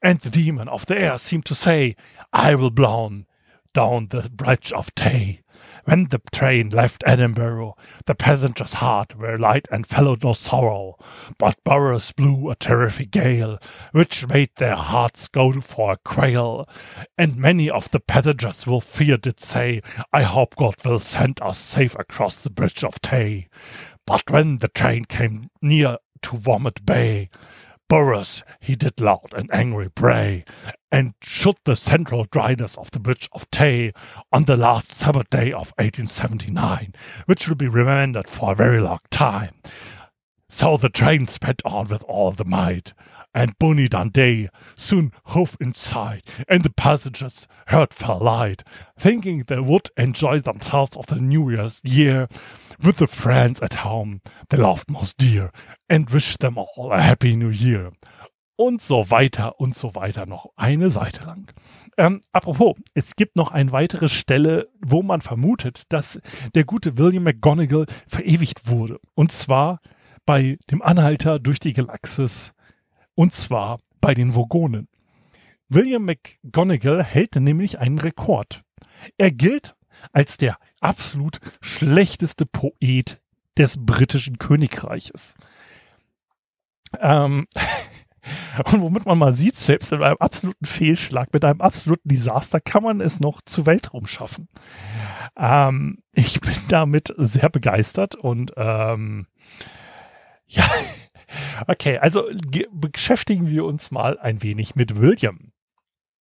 and 0.01 0.21
the 0.21 0.29
demon 0.29 0.69
of 0.69 0.85
the 0.85 0.97
air 0.97 1.17
seemed 1.17 1.45
to 1.45 1.55
say, 1.55 1.97
I 2.31 2.55
will 2.55 2.69
blown 2.69 3.25
down 3.73 4.07
the 4.07 4.29
bridge 4.29 4.71
of 4.71 4.95
Tay. 4.95 5.41
When 5.87 6.09
the 6.09 6.19
train 6.33 6.71
left 6.71 7.01
Edinburgh, 7.07 7.77
the 8.07 8.13
passengers' 8.13 8.73
hearts 8.73 9.15
were 9.15 9.37
light 9.37 9.69
and 9.71 9.87
felt 9.87 10.21
no 10.21 10.33
sorrow. 10.33 10.97
But 11.37 11.63
Burroughs 11.63 12.11
blew 12.11 12.49
a 12.49 12.55
terrific 12.55 13.09
gale, 13.09 13.57
which 13.93 14.27
made 14.27 14.49
their 14.57 14.75
hearts 14.75 15.29
go 15.29 15.61
for 15.61 15.93
a 15.93 15.97
quail. 15.97 16.67
And 17.17 17.37
many 17.37 17.69
of 17.69 17.89
the 17.91 18.01
passengers 18.01 18.67
will 18.67 18.81
fear 18.81 19.15
did 19.15 19.39
say, 19.39 19.81
I 20.11 20.23
hope 20.23 20.57
God 20.57 20.75
will 20.83 20.99
send 20.99 21.39
us 21.41 21.57
safe 21.57 21.95
across 21.97 22.43
the 22.43 22.49
bridge 22.49 22.83
of 22.83 22.99
Tay. 22.99 23.47
But 24.05 24.29
when 24.29 24.57
the 24.57 24.67
train 24.67 25.05
came 25.05 25.51
near 25.61 25.99
to 26.23 26.35
Vomit 26.35 26.85
Bay, 26.85 27.29
Burroughs 27.89 28.43
he 28.59 28.75
did 28.75 28.99
loud 28.99 29.33
and 29.33 29.49
angry 29.53 29.87
bray, 29.87 30.43
and 30.91 31.13
should 31.21 31.55
the 31.63 31.75
central 31.75 32.25
dryness 32.25 32.77
of 32.77 32.91
the 32.91 32.99
bridge 32.99 33.29
of 33.31 33.49
Tay 33.49 33.93
on 34.31 34.43
the 34.43 34.57
last 34.57 34.89
Sabbath 34.89 35.29
day 35.29 35.51
of 35.51 35.73
1879, 35.77 36.93
which 37.27 37.47
will 37.47 37.55
be 37.55 37.67
remembered 37.67 38.27
for 38.27 38.51
a 38.51 38.55
very 38.55 38.81
long 38.81 38.99
time. 39.09 39.55
So 40.49 40.77
the 40.77 40.89
train 40.89 41.27
sped 41.27 41.61
on 41.65 41.87
with 41.87 42.03
all 42.03 42.31
the 42.31 42.45
might, 42.45 42.93
and 43.33 43.57
Bonnie 43.59 43.87
Dundee 43.87 44.49
soon 44.75 45.11
hove 45.25 45.57
in 45.59 45.73
sight, 45.73 46.27
and 46.47 46.63
the 46.63 46.69
passengers 46.69 47.47
heard 47.67 47.93
fell 47.93 48.19
light, 48.19 48.63
thinking 48.97 49.43
they 49.43 49.59
would 49.59 49.89
enjoy 49.97 50.39
themselves 50.39 50.97
of 50.97 51.07
the 51.07 51.15
New 51.15 51.49
Year's 51.49 51.81
year 51.83 52.27
with 52.83 52.97
the 52.97 53.07
friends 53.07 53.61
at 53.61 53.75
home 53.75 54.21
they 54.49 54.57
loved 54.57 54.89
most 54.89 55.17
dear, 55.17 55.51
and 55.89 56.09
wished 56.09 56.39
them 56.39 56.57
all 56.57 56.91
a 56.91 57.01
happy 57.01 57.35
new 57.35 57.49
year. 57.49 57.91
Und 58.55 58.81
so 58.81 59.11
weiter 59.11 59.59
und 59.59 59.75
so 59.75 59.93
weiter 59.93 60.25
noch 60.25 60.49
eine 60.55 60.89
Seite 60.89 61.27
lang. 61.27 61.51
Ähm, 61.95 62.21
apropos, 62.31 62.75
es 62.95 63.15
gibt 63.15 63.35
noch 63.35 63.51
eine 63.51 63.71
weitere 63.71 64.09
Stelle, 64.09 64.69
wo 64.83 65.03
man 65.03 65.21
vermutet, 65.21 65.83
dass 65.89 66.19
der 66.55 66.63
gute 66.63 66.97
William 66.97 67.23
McGonagall 67.23 67.85
verewigt 68.07 68.67
wurde. 68.67 68.99
Und 69.13 69.31
zwar 69.31 69.79
bei 70.25 70.57
dem 70.71 70.81
Anhalter 70.81 71.39
durch 71.39 71.59
die 71.59 71.73
Galaxis. 71.73 72.53
Und 73.17 73.33
zwar 73.33 73.79
bei 73.99 74.13
den 74.13 74.35
Vogonen. 74.35 74.89
William 75.69 76.05
McGonagall 76.05 77.03
hält 77.03 77.35
nämlich 77.35 77.79
einen 77.79 77.97
Rekord. 77.97 78.63
Er 79.17 79.31
gilt 79.31 79.75
als 80.13 80.37
der 80.37 80.59
absolut 80.81 81.39
schlechteste 81.59 82.45
Poet 82.45 83.19
des 83.57 83.83
britischen 83.83 84.37
Königreiches. 84.37 85.33
Ähm, 86.99 87.47
und 88.71 88.81
womit 88.81 89.07
man 89.07 89.17
mal 89.17 89.33
sieht, 89.33 89.57
selbst 89.57 89.91
in 89.91 90.03
einem 90.03 90.17
absoluten 90.19 90.67
Fehlschlag, 90.67 91.33
mit 91.33 91.43
einem 91.43 91.61
absoluten 91.61 92.09
Desaster 92.09 92.61
kann 92.61 92.83
man 92.83 93.01
es 93.01 93.19
noch 93.19 93.41
zu 93.41 93.65
Weltraum 93.65 94.05
schaffen. 94.05 94.47
Ähm, 95.35 96.03
ich 96.11 96.39
bin 96.39 96.55
damit 96.67 97.15
sehr 97.17 97.49
begeistert 97.49 98.13
und 98.13 98.53
ähm, 98.57 99.25
ja, 100.45 100.69
okay, 101.67 101.97
also 101.97 102.25
beschäftigen 102.71 103.47
wir 103.47 103.65
uns 103.65 103.91
mal 103.91 104.19
ein 104.19 104.43
wenig 104.43 104.75
mit 104.75 104.99
William. 104.99 105.51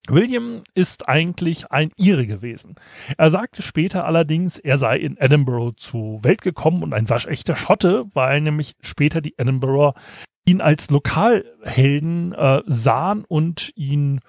William 0.08 0.62
ist 0.74 1.08
eigentlich 1.08 1.72
ein 1.72 1.90
Ire 1.96 2.26
gewesen. 2.26 2.76
Er 3.18 3.30
sagte 3.30 3.62
später 3.62 4.04
allerdings, 4.04 4.58
er 4.58 4.78
sei 4.78 4.98
in 4.98 5.16
Edinburgh 5.16 5.76
zur 5.76 6.22
Welt 6.22 6.42
gekommen 6.42 6.82
und 6.82 6.92
ein 6.92 7.08
waschechter 7.08 7.56
Schotte, 7.56 8.04
weil 8.14 8.40
nämlich 8.40 8.76
später 8.80 9.20
die 9.20 9.34
Edinburgh 9.36 9.98
ihn 10.46 10.60
als 10.60 10.90
Lokalhelden 10.90 12.32
äh, 12.32 12.62
sahen 12.66 13.24
und 13.24 13.72
ihn 13.74 14.20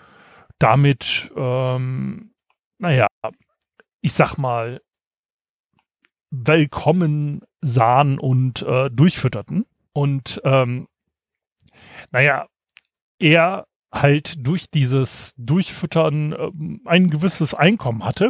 damit, 0.57 1.31
ähm, 1.35 2.31
naja, 2.79 3.07
ich 4.01 4.13
sag 4.13 4.37
mal, 4.37 4.81
willkommen 6.31 7.41
sahen 7.61 8.19
und 8.19 8.63
äh, 8.63 8.89
durchfütterten. 8.89 9.65
Und 9.97 10.39
ähm, 10.43 10.87
naja, 12.11 12.45
er 13.17 13.65
halt 13.91 14.45
durch 14.45 14.69
dieses 14.69 15.33
Durchfüttern 15.37 16.33
ähm, 16.33 16.81
ein 16.85 17.09
gewisses 17.09 17.55
Einkommen 17.55 18.05
hatte 18.05 18.29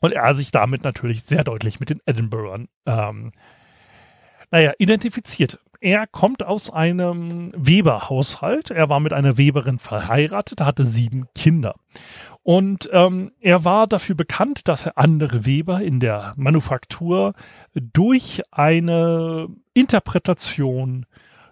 und 0.00 0.12
er 0.12 0.32
sich 0.36 0.52
damit 0.52 0.84
natürlich 0.84 1.24
sehr 1.24 1.42
deutlich 1.42 1.80
mit 1.80 1.90
den 1.90 2.00
Edinburghern 2.06 2.68
ähm, 2.86 3.32
naja, 4.52 4.74
identifizierte. 4.78 5.58
Er 5.80 6.06
kommt 6.06 6.42
aus 6.42 6.70
einem 6.70 7.52
Weberhaushalt. 7.56 8.70
Er 8.70 8.88
war 8.88 9.00
mit 9.00 9.12
einer 9.12 9.36
Weberin 9.36 9.78
verheiratet, 9.78 10.60
hatte 10.60 10.84
sieben 10.86 11.26
Kinder. 11.34 11.74
Und 12.42 12.88
ähm, 12.92 13.32
er 13.40 13.64
war 13.64 13.86
dafür 13.86 14.14
bekannt, 14.14 14.68
dass 14.68 14.86
er 14.86 14.98
andere 14.98 15.46
Weber 15.46 15.80
in 15.80 16.00
der 16.00 16.34
Manufaktur 16.36 17.34
durch 17.74 18.42
eine 18.52 19.48
Interpretation 19.74 21.06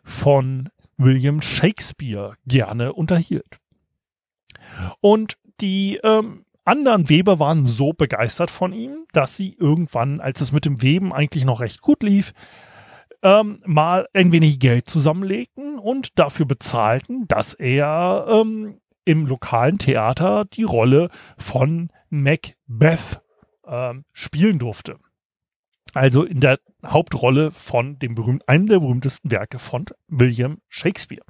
von 0.05 0.69
William 0.97 1.43
Shakespeare 1.43 2.35
gerne 2.47 2.93
unterhielt. 2.93 3.59
Und 5.01 5.37
die 5.61 5.99
ähm, 6.03 6.45
anderen 6.65 7.09
Weber 7.09 7.39
waren 7.39 7.67
so 7.67 7.93
begeistert 7.93 8.51
von 8.51 8.73
ihm, 8.73 9.07
dass 9.13 9.37
sie 9.37 9.55
irgendwann, 9.59 10.21
als 10.21 10.41
es 10.41 10.53
mit 10.53 10.65
dem 10.65 10.81
Weben 10.83 11.13
eigentlich 11.13 11.45
noch 11.45 11.61
recht 11.61 11.81
gut 11.81 12.03
lief, 12.03 12.33
ähm, 13.25 13.63
mal 13.67 14.07
ein 14.13 14.31
wenig 14.31 14.61
Geld 14.61 14.89
zusammenlegten 14.89 15.79
und 15.79 16.19
dafür 16.19 16.47
bezahlten, 16.47 17.27
dass 17.27 17.55
er 17.55 18.27
ähm, 18.29 18.81
im 19.05 19.27
lokalen 19.27 19.79
Theater 19.79 20.45
die 20.45 20.63
Rolle 20.63 21.09
von 21.39 21.91
Macbeth 22.11 23.23
ähm, 23.67 24.05
spielen 24.13 24.59
durfte. 24.59 24.99
Also 25.95 26.25
in 26.25 26.41
der 26.41 26.59
Hauptrolle 26.85 27.51
von 27.51 27.99
dem 27.99 28.15
berühmten, 28.15 28.47
einem 28.47 28.67
der 28.67 28.81
berühmtesten 28.81 29.31
Werke 29.31 29.59
von 29.59 29.87
William 30.09 30.59
Shakespeare. 30.69 31.25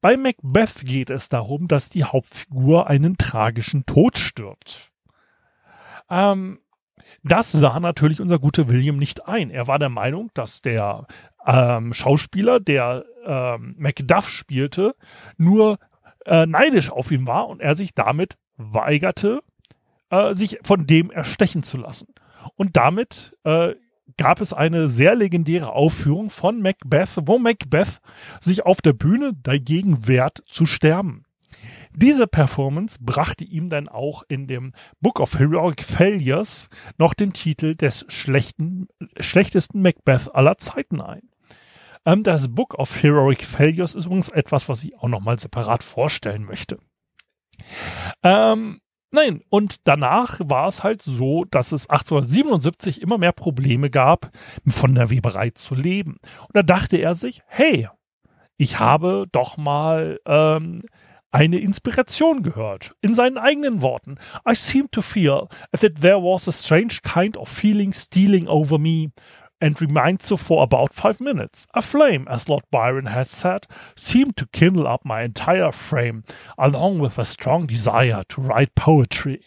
Bei 0.00 0.16
Macbeth 0.16 0.86
geht 0.86 1.10
es 1.10 1.28
darum, 1.28 1.68
dass 1.68 1.90
die 1.90 2.04
Hauptfigur 2.04 2.86
einen 2.86 3.18
tragischen 3.18 3.84
Tod 3.84 4.16
stirbt. 4.16 4.90
Ähm, 6.08 6.60
das 7.22 7.52
sah 7.52 7.78
natürlich 7.80 8.20
unser 8.20 8.38
guter 8.38 8.68
William 8.68 8.96
nicht 8.96 9.28
ein. 9.28 9.50
Er 9.50 9.66
war 9.66 9.78
der 9.78 9.88
Meinung, 9.88 10.30
dass 10.34 10.62
der 10.62 11.06
ähm, 11.46 11.92
Schauspieler, 11.92 12.60
der 12.60 13.04
ähm, 13.24 13.74
Macduff 13.78 14.28
spielte, 14.28 14.94
nur 15.36 15.78
äh, 16.26 16.46
neidisch 16.46 16.90
auf 16.90 17.10
ihn 17.10 17.26
war 17.26 17.48
und 17.48 17.60
er 17.60 17.74
sich 17.74 17.94
damit 17.94 18.36
weigerte, 18.56 19.40
äh, 20.10 20.34
sich 20.34 20.58
von 20.62 20.86
dem 20.86 21.10
erstechen 21.10 21.62
zu 21.62 21.76
lassen. 21.76 22.08
Und 22.56 22.76
damit 22.76 23.36
äh, 23.44 23.74
gab 24.16 24.40
es 24.40 24.52
eine 24.52 24.88
sehr 24.88 25.14
legendäre 25.14 25.72
Aufführung 25.72 26.30
von 26.30 26.60
Macbeth, 26.60 27.18
wo 27.22 27.38
Macbeth 27.38 28.00
sich 28.40 28.64
auf 28.64 28.80
der 28.80 28.92
Bühne 28.92 29.32
dagegen 29.42 30.08
wehrt 30.08 30.42
zu 30.46 30.66
sterben. 30.66 31.24
Diese 31.92 32.26
Performance 32.26 32.98
brachte 33.00 33.44
ihm 33.44 33.70
dann 33.70 33.88
auch 33.88 34.22
in 34.28 34.46
dem 34.46 34.72
Book 35.00 35.20
of 35.20 35.38
Heroic 35.38 35.82
Failures 35.82 36.68
noch 36.98 37.14
den 37.14 37.32
Titel 37.32 37.74
des 37.74 38.04
schlechten, 38.08 38.88
schlechtesten 39.18 39.82
Macbeth 39.82 40.34
aller 40.34 40.58
Zeiten 40.58 41.00
ein. 41.00 41.28
Ähm, 42.04 42.22
das 42.22 42.54
Book 42.54 42.74
of 42.74 43.02
Heroic 43.02 43.44
Failures 43.44 43.94
ist 43.94 44.06
übrigens 44.06 44.28
etwas, 44.28 44.68
was 44.68 44.84
ich 44.84 44.96
auch 44.96 45.08
nochmal 45.08 45.38
separat 45.38 45.82
vorstellen 45.82 46.44
möchte. 46.44 46.78
Ähm, 48.22 48.80
Nein, 49.12 49.42
und 49.48 49.88
danach 49.88 50.38
war 50.44 50.68
es 50.68 50.84
halt 50.84 51.02
so, 51.02 51.44
dass 51.44 51.72
es 51.72 51.90
1877 51.90 53.02
immer 53.02 53.18
mehr 53.18 53.32
Probleme 53.32 53.90
gab, 53.90 54.30
von 54.68 54.94
der 54.94 55.10
Weberei 55.10 55.50
zu 55.50 55.74
leben. 55.74 56.18
Und 56.46 56.54
da 56.54 56.62
dachte 56.62 56.96
er 56.96 57.16
sich, 57.16 57.42
hey, 57.46 57.88
ich 58.56 58.78
habe 58.78 59.26
doch 59.32 59.56
mal 59.56 60.20
ähm, 60.26 60.82
eine 61.32 61.58
Inspiration 61.58 62.42
gehört. 62.42 62.92
In 63.00 63.14
seinen 63.14 63.38
eigenen 63.38 63.82
Worten. 63.82 64.18
I 64.44 64.54
seem 64.54 64.90
to 64.90 65.02
feel 65.02 65.48
that 65.72 66.00
there 66.00 66.18
was 66.18 66.48
a 66.48 66.52
strange 66.52 67.02
kind 67.02 67.36
of 67.36 67.48
feeling 67.48 67.92
stealing 67.92 68.48
over 68.48 68.78
me 68.78 69.12
and 69.60 69.80
remained 69.80 70.22
so 70.22 70.36
for 70.36 70.62
about 70.62 70.94
five 70.94 71.20
minutes. 71.20 71.66
A 71.74 71.82
flame, 71.82 72.26
as 72.28 72.48
Lord 72.48 72.64
Byron 72.70 73.06
has 73.06 73.30
said, 73.30 73.66
seemed 73.94 74.36
to 74.38 74.48
kindle 74.52 74.86
up 74.86 75.04
my 75.04 75.22
entire 75.22 75.70
frame, 75.70 76.24
along 76.58 76.98
with 76.98 77.18
a 77.18 77.24
strong 77.24 77.66
desire 77.66 78.22
to 78.30 78.40
write 78.40 78.74
poetry. 78.74 79.44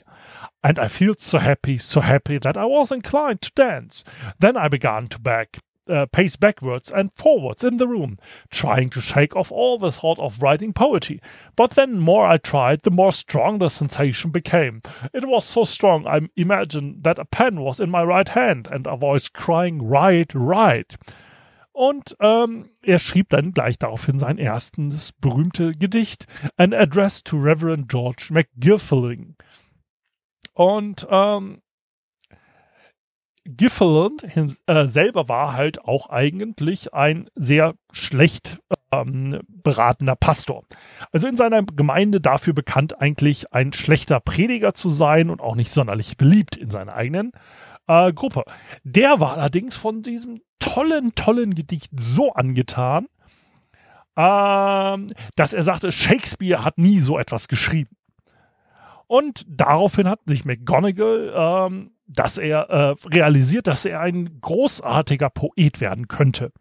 And 0.63 0.79
I 0.79 0.87
felt 0.87 1.19
so 1.19 1.39
happy, 1.39 1.77
so 1.77 1.99
happy 1.99 2.37
that 2.37 2.55
I 2.55 2.65
was 2.65 2.91
inclined 2.91 3.41
to 3.41 3.51
dance. 3.55 4.03
Then 4.39 4.55
I 4.55 4.67
began 4.67 5.07
to 5.07 5.19
beg, 5.19 5.57
uh, 5.89 6.05
pace 6.07 6.35
backwards 6.35 6.91
and 6.91 7.13
forwards 7.13 7.63
in 7.63 7.77
the 7.77 7.87
room, 7.87 8.17
trying 8.49 8.89
to 8.91 9.01
shake 9.01 9.35
off 9.35 9.51
all 9.51 9.77
the 9.77 9.91
thought 9.91 10.19
of 10.19 10.41
writing 10.41 10.73
poetry. 10.73 11.21
But 11.55 11.71
then 11.71 11.99
more 11.99 12.25
I 12.25 12.37
tried, 12.37 12.83
the 12.83 12.91
more 12.91 13.11
strong 13.11 13.59
the 13.59 13.69
sensation 13.69 14.31
became. 14.31 14.81
It 15.13 15.27
was 15.27 15.45
so 15.45 15.63
strong 15.63 16.07
I 16.07 16.21
imagined 16.35 17.03
that 17.03 17.19
a 17.19 17.25
pen 17.25 17.61
was 17.61 17.79
in 17.79 17.89
my 17.89 18.03
right 18.03 18.29
hand 18.29 18.67
and 18.71 18.87
a 18.87 18.95
voice 18.95 19.27
crying, 19.27 19.81
Write, 19.81 20.33
write. 20.33 20.97
Und 21.73 22.15
ähm, 22.19 22.69
er 22.83 22.99
schrieb 22.99 23.29
dann 23.29 23.51
gleich 23.51 23.79
daraufhin 23.79 24.19
sein 24.19 24.37
erstes 24.37 25.11
berühmte 25.11 25.71
Gedicht, 25.71 26.27
An 26.55 26.71
Address 26.71 27.23
to 27.23 27.35
Reverend 27.35 27.89
George 27.89 28.27
McGifferling. 28.29 29.35
Und 30.53 31.07
ähm, 31.09 31.62
Giffeland 33.45 34.25
äh, 34.67 34.87
selber 34.87 35.27
war 35.27 35.53
halt 35.53 35.83
auch 35.83 36.09
eigentlich 36.09 36.93
ein 36.93 37.29
sehr 37.35 37.73
schlecht 37.91 38.59
ähm, 38.91 39.41
beratender 39.47 40.15
Pastor. 40.15 40.63
Also 41.11 41.27
in 41.27 41.35
seiner 41.35 41.63
Gemeinde 41.63 42.21
dafür 42.21 42.53
bekannt, 42.53 43.01
eigentlich 43.01 43.53
ein 43.53 43.73
schlechter 43.73 44.19
Prediger 44.19 44.73
zu 44.73 44.89
sein 44.89 45.29
und 45.29 45.41
auch 45.41 45.55
nicht 45.55 45.71
sonderlich 45.71 46.17
beliebt 46.17 46.55
in 46.55 46.69
seiner 46.69 46.93
eigenen 46.93 47.31
äh, 47.87 48.13
Gruppe. 48.13 48.43
Der 48.83 49.19
war 49.19 49.33
allerdings 49.33 49.75
von 49.75 50.03
diesem 50.03 50.41
tollen, 50.59 51.13
tollen 51.15 51.53
Gedicht 51.53 51.91
so 51.97 52.31
angetan, 52.33 53.07
ähm, 54.15 55.07
dass 55.35 55.53
er 55.53 55.63
sagte, 55.63 55.91
Shakespeare 55.91 56.63
hat 56.63 56.77
nie 56.77 56.99
so 56.99 57.17
etwas 57.17 57.47
geschrieben. 57.47 57.95
Und 59.13 59.45
daraufhin 59.47 60.09
hat 60.09 60.21
sich 60.25 60.43
McGonagall 60.43 61.33
ähm, 61.35 61.91
dass 62.07 62.39
er 62.39 62.69
äh, 62.71 62.95
realisiert, 63.07 63.67
dass 63.67 63.85
er 63.85 63.99
ein 63.99 64.41
großartiger 64.41 65.29
Poet 65.29 65.79
werden 65.81 66.07
könnte. 66.07 66.51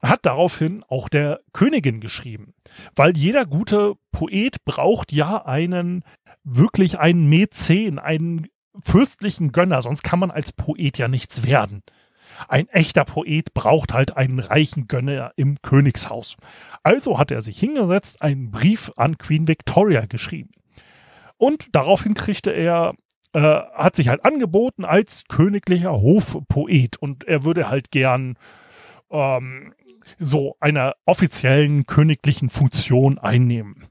Und 0.00 0.08
hat 0.08 0.24
daraufhin 0.24 0.82
auch 0.88 1.10
der 1.10 1.40
Königin 1.52 2.00
geschrieben. 2.00 2.54
Weil 2.96 3.18
jeder 3.18 3.44
gute 3.44 3.96
Poet 4.12 4.64
braucht 4.64 5.12
ja 5.12 5.44
einen, 5.44 6.02
wirklich 6.42 6.98
einen 6.98 7.28
Mäzen, 7.28 7.98
einen 7.98 8.48
fürstlichen 8.80 9.52
Gönner, 9.52 9.82
sonst 9.82 10.02
kann 10.02 10.20
man 10.20 10.30
als 10.30 10.52
Poet 10.52 10.96
ja 10.96 11.06
nichts 11.06 11.44
werden. 11.44 11.82
Ein 12.48 12.66
echter 12.68 13.04
Poet 13.04 13.52
braucht 13.52 13.92
halt 13.92 14.16
einen 14.16 14.38
reichen 14.38 14.88
Gönner 14.88 15.32
im 15.36 15.60
Königshaus. 15.60 16.38
Also 16.82 17.18
hat 17.18 17.30
er 17.30 17.42
sich 17.42 17.58
hingesetzt, 17.58 18.22
einen 18.22 18.50
Brief 18.50 18.90
an 18.96 19.18
Queen 19.18 19.46
Victoria 19.46 20.06
geschrieben. 20.06 20.50
Und 21.40 21.74
daraufhin 21.74 22.12
kriegte 22.12 22.50
er 22.50 22.92
äh, 23.32 23.40
hat 23.40 23.96
sich 23.96 24.08
halt 24.08 24.26
angeboten 24.26 24.84
als 24.84 25.24
königlicher 25.26 25.92
Hofpoet 25.92 26.98
und 26.98 27.24
er 27.24 27.44
würde 27.44 27.70
halt 27.70 27.90
gern 27.90 28.36
ähm, 29.10 29.72
so 30.18 30.56
einer 30.60 30.96
offiziellen 31.06 31.86
königlichen 31.86 32.50
Funktion 32.50 33.18
einnehmen. 33.18 33.86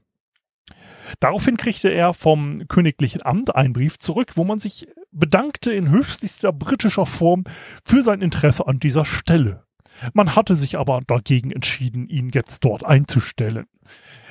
Daraufhin 1.18 1.56
kriegte 1.56 1.88
er 1.88 2.14
vom 2.14 2.68
königlichen 2.68 3.26
Amt 3.26 3.56
einen 3.56 3.72
Brief 3.72 3.98
zurück, 3.98 4.36
wo 4.36 4.44
man 4.44 4.60
sich 4.60 4.86
bedankte 5.10 5.72
in 5.72 5.90
höchstlichster 5.90 6.52
britischer 6.52 7.06
Form 7.06 7.42
für 7.84 8.04
sein 8.04 8.22
Interesse 8.22 8.68
an 8.68 8.78
dieser 8.78 9.04
Stelle. 9.04 9.64
Man 10.12 10.36
hatte 10.36 10.54
sich 10.54 10.78
aber 10.78 11.00
dagegen 11.04 11.50
entschieden, 11.50 12.08
ihn 12.08 12.30
jetzt 12.32 12.64
dort 12.64 12.86
einzustellen. 12.86 13.66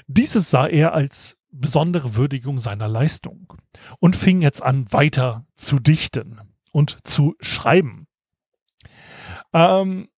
Dieses 0.08 0.50
sah 0.50 0.68
er 0.68 0.94
als 0.94 1.39
besondere 1.52 2.16
Würdigung 2.16 2.60
seiner 2.60 2.88
Leistung 2.88 3.54
und 4.00 4.16
fing 4.16 4.42
jetzt 4.42 4.62
an, 4.62 4.92
weiter 4.92 5.46
zu 5.56 5.80
dichten 5.80 6.40
und 6.72 6.98
zu 7.08 7.36
schreiben. 7.40 8.08
Ähm, 9.54 10.10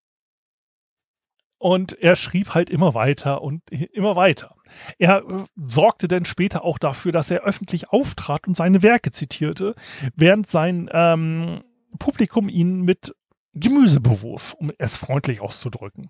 und 1.57 1.93
er 1.93 2.15
schrieb 2.15 2.55
halt 2.55 2.69
immer 2.71 2.95
weiter 2.95 3.41
und 3.43 3.69
immer 3.69 4.15
weiter. 4.15 4.55
Er 4.97 5.17
äh, 5.17 5.45
sorgte 5.55 6.07
dann 6.07 6.25
später 6.25 6.63
auch 6.63 6.79
dafür, 6.79 7.11
dass 7.11 7.29
er 7.29 7.43
öffentlich 7.43 7.89
auftrat 7.89 8.47
und 8.47 8.57
seine 8.57 8.81
Werke 8.81 9.11
zitierte, 9.11 9.75
während 10.15 10.49
sein 10.49 10.89
ähm, 10.91 11.63
Publikum 11.99 12.49
ihn 12.49 12.81
mit 12.81 13.15
Gemüse 13.53 13.99
bewurf, 13.99 14.53
um 14.53 14.71
es 14.77 14.97
freundlich 14.97 15.41
auszudrücken. 15.41 16.09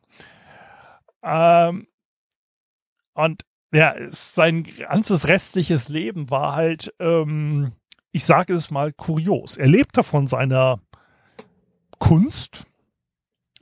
Ähm, 1.24 1.88
und 3.14 3.44
ja, 3.72 3.96
sein 4.10 4.64
ganzes 4.64 5.28
restliches 5.28 5.90
Leben 5.90 6.30
war 6.30 6.56
halt, 6.56 6.94
ähm, 7.00 7.74
ich 8.12 8.26
sage 8.26 8.54
es 8.54 8.72
mal, 8.72 8.92
kurios. 8.92 9.58
Er 9.58 9.68
lebte 9.68 10.04
von 10.04 10.28
seiner 10.28 10.80
Kunst. 12.00 12.66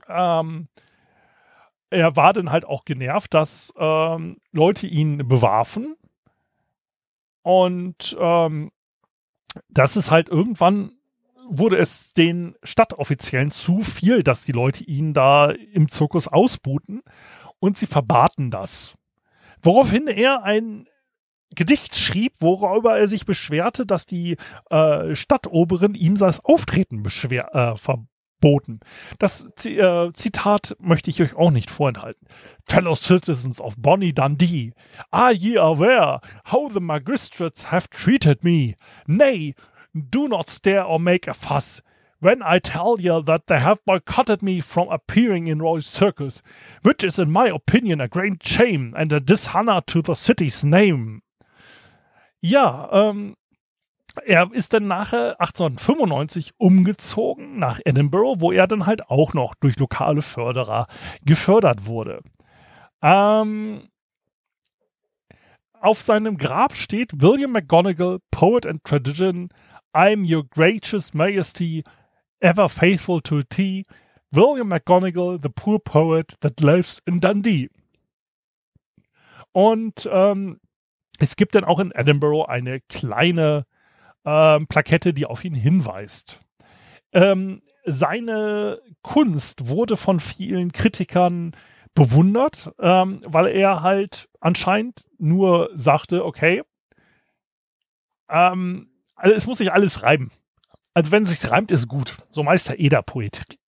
Ähm, 0.08 0.68
er 1.90 2.16
war 2.16 2.32
dann 2.32 2.50
halt 2.50 2.64
auch 2.64 2.84
genervt, 2.84 3.34
dass 3.34 3.72
ähm, 3.76 4.38
Leute 4.52 4.86
ihn 4.86 5.28
bewarfen. 5.28 5.96
Und 7.42 8.16
ähm, 8.18 8.70
das 9.68 9.96
ist 9.96 10.10
halt 10.10 10.28
irgendwann 10.28 10.92
wurde 11.50 11.76
es 11.76 12.12
den 12.12 12.54
Stadtoffiziellen 12.62 13.50
zu 13.50 13.80
viel, 13.80 14.22
dass 14.22 14.44
die 14.44 14.52
Leute 14.52 14.84
ihn 14.84 15.12
da 15.12 15.50
im 15.50 15.88
Zirkus 15.88 16.28
ausbuten 16.28 17.02
und 17.58 17.76
sie 17.76 17.86
verbaten 17.86 18.52
das. 18.52 18.94
Woraufhin 19.62 20.06
er 20.06 20.42
ein 20.44 20.86
Gedicht 21.54 21.96
schrieb, 21.96 22.34
worüber 22.40 22.98
er 22.98 23.08
sich 23.08 23.26
beschwerte, 23.26 23.84
dass 23.84 24.06
die 24.06 24.36
äh, 24.70 25.14
Stadtoberen 25.16 25.94
ihm 25.94 26.16
das 26.16 26.44
Auftreten 26.44 27.02
beschwer, 27.02 27.54
äh, 27.54 27.76
verboten. 27.76 28.80
Das 29.18 29.48
äh, 29.64 30.12
Zitat 30.12 30.76
möchte 30.78 31.10
ich 31.10 31.20
euch 31.20 31.34
auch 31.34 31.50
nicht 31.50 31.70
vorenthalten. 31.70 32.28
Fellow 32.66 32.94
citizens 32.94 33.60
of 33.60 33.74
Bonnie 33.76 34.12
Dundee, 34.12 34.72
are 35.10 35.32
ye 35.32 35.58
aware 35.58 36.20
how 36.50 36.72
the 36.72 36.80
magistrates 36.80 37.72
have 37.72 37.88
treated 37.90 38.44
me? 38.44 38.76
Nay, 39.06 39.54
do 39.92 40.28
not 40.28 40.48
stare 40.48 40.86
or 40.86 41.00
make 41.00 41.28
a 41.28 41.34
fuss. 41.34 41.82
When 42.20 42.42
I 42.42 42.58
tell 42.58 43.00
you 43.00 43.22
that 43.22 43.46
they 43.46 43.60
have 43.60 43.84
boycotted 43.86 44.42
me 44.42 44.60
from 44.60 44.88
appearing 44.88 45.46
in 45.46 45.60
Roy's 45.62 45.86
Circus, 45.86 46.42
which 46.82 47.02
is 47.02 47.18
in 47.18 47.30
my 47.30 47.48
opinion 47.48 48.00
a 48.00 48.08
great 48.08 48.46
shame 48.46 48.94
and 48.94 49.10
a 49.12 49.20
dishonor 49.20 49.80
to 49.86 50.02
the 50.02 50.14
city's 50.14 50.62
name. 50.62 51.22
Ja, 52.42 52.88
ähm, 52.92 53.36
er 54.26 54.50
ist 54.52 54.74
dann 54.74 54.86
nachher 54.86 55.40
1895 55.40 56.52
umgezogen 56.58 57.58
nach 57.58 57.80
Edinburgh, 57.84 58.40
wo 58.40 58.52
er 58.52 58.66
dann 58.66 58.84
halt 58.84 59.08
auch 59.08 59.32
noch 59.32 59.54
durch 59.54 59.78
lokale 59.78 60.20
Förderer 60.20 60.88
gefördert 61.24 61.86
wurde. 61.86 62.20
Ähm, 63.02 63.88
auf 65.80 66.02
seinem 66.02 66.36
Grab 66.36 66.74
steht 66.74 67.22
William 67.22 67.52
McGonagall, 67.52 68.18
Poet 68.30 68.66
and 68.66 68.84
Tradition, 68.84 69.48
I'm 69.94 70.24
your 70.30 70.44
gracious 70.44 71.14
majesty, 71.14 71.84
ever 72.40 72.68
faithful 72.68 73.20
to 73.20 73.42
tea, 73.42 73.86
William 74.32 74.68
McGonagall, 74.68 75.40
the 75.42 75.48
poor 75.48 75.78
poet 75.78 76.34
that 76.40 76.60
lives 76.60 77.00
in 77.06 77.20
Dundee. 77.20 77.68
Und 79.52 80.08
ähm, 80.10 80.60
es 81.18 81.36
gibt 81.36 81.54
dann 81.54 81.64
auch 81.64 81.80
in 81.80 81.92
Edinburgh 81.92 82.48
eine 82.48 82.80
kleine 82.80 83.66
ähm, 84.24 84.66
Plakette, 84.66 85.12
die 85.12 85.26
auf 85.26 85.44
ihn 85.44 85.54
hinweist. 85.54 86.40
Ähm, 87.12 87.62
seine 87.84 88.80
Kunst 89.02 89.68
wurde 89.68 89.96
von 89.96 90.20
vielen 90.20 90.72
Kritikern 90.72 91.56
bewundert, 91.94 92.72
ähm, 92.78 93.20
weil 93.26 93.48
er 93.48 93.82
halt 93.82 94.28
anscheinend 94.40 95.06
nur 95.18 95.70
sagte, 95.74 96.24
okay, 96.24 96.62
ähm, 98.28 98.90
also 99.16 99.34
es 99.34 99.46
muss 99.46 99.58
sich 99.58 99.72
alles 99.72 100.02
reiben. 100.02 100.30
Also 101.00 101.12
wenn 101.12 101.22
es 101.22 101.30
sich 101.30 101.50
reimt, 101.50 101.70
ist 101.70 101.88
gut. 101.88 102.18
So 102.30 102.42
Meister 102.42 102.78
Eder 102.78 103.00
Poetik. 103.00 103.58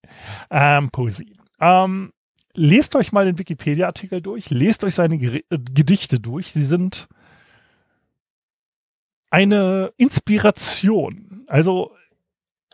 Ähm, 0.51 0.90
Poesie. 0.90 1.35
Ähm, 1.62 2.12
lest 2.53 2.95
euch 2.95 3.11
mal 3.11 3.25
den 3.25 3.38
Wikipedia-Artikel 3.38 4.21
durch, 4.21 4.51
lest 4.51 4.85
euch 4.85 4.95
seine 4.95 5.16
Ger 5.16 5.40
Gedichte 5.49 6.21
durch. 6.21 6.53
Sie 6.53 6.62
sind 6.62 7.09
eine 9.31 9.95
Inspiration. 9.97 11.45
Also 11.47 11.97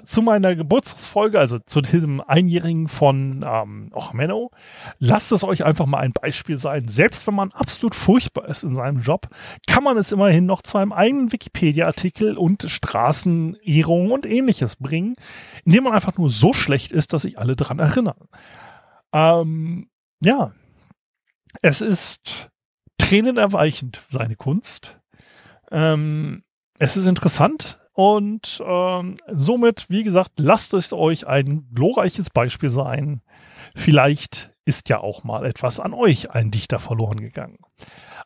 zu 0.04 0.22
meiner 0.22 0.54
Geburtstagsfolge, 0.54 1.38
also 1.38 1.58
zu 1.58 1.80
diesem 1.80 2.20
Einjährigen 2.20 2.88
von 2.88 3.40
ähm, 3.44 3.90
Och 3.94 4.12
Menno, 4.12 4.50
lasst 4.98 5.32
es 5.32 5.44
euch 5.44 5.64
einfach 5.64 5.86
mal 5.86 5.98
ein 5.98 6.12
Beispiel 6.12 6.58
sein. 6.58 6.88
Selbst 6.88 7.26
wenn 7.26 7.34
man 7.34 7.52
absolut 7.52 7.94
furchtbar 7.94 8.48
ist 8.48 8.62
in 8.62 8.74
seinem 8.74 9.00
Job, 9.00 9.28
kann 9.66 9.84
man 9.84 9.96
es 9.96 10.12
immerhin 10.12 10.46
noch 10.46 10.62
zu 10.62 10.78
einem 10.78 10.92
eigenen 10.92 11.32
Wikipedia-Artikel 11.32 12.36
und 12.36 12.64
Straßenehrungen 12.68 14.12
und 14.12 14.26
ähnliches 14.26 14.76
bringen, 14.76 15.14
indem 15.64 15.84
man 15.84 15.94
einfach 15.94 16.16
nur 16.16 16.30
so 16.30 16.52
schlecht 16.52 16.92
ist, 16.92 17.12
dass 17.12 17.22
sich 17.22 17.38
alle 17.38 17.56
dran 17.56 17.78
erinnern. 17.78 18.28
Ähm, 19.12 19.88
ja, 20.20 20.52
es 21.62 21.80
ist 21.80 22.50
tränenerweichend, 22.98 24.02
seine 24.08 24.36
Kunst. 24.36 25.00
Ähm, 25.70 26.44
es 26.78 26.96
ist 26.96 27.06
interessant 27.06 27.78
und 27.98 28.62
ähm, 28.64 29.16
somit, 29.26 29.86
wie 29.88 30.04
gesagt, 30.04 30.34
lasst 30.36 30.72
es 30.72 30.92
euch 30.92 31.26
ein 31.26 31.66
glorreiches 31.74 32.30
Beispiel 32.30 32.68
sein. 32.68 33.22
Vielleicht 33.74 34.52
ist 34.64 34.88
ja 34.88 35.00
auch 35.00 35.24
mal 35.24 35.44
etwas 35.44 35.80
an 35.80 35.92
euch 35.92 36.30
ein 36.30 36.52
Dichter 36.52 36.78
verloren 36.78 37.18
gegangen. 37.18 37.58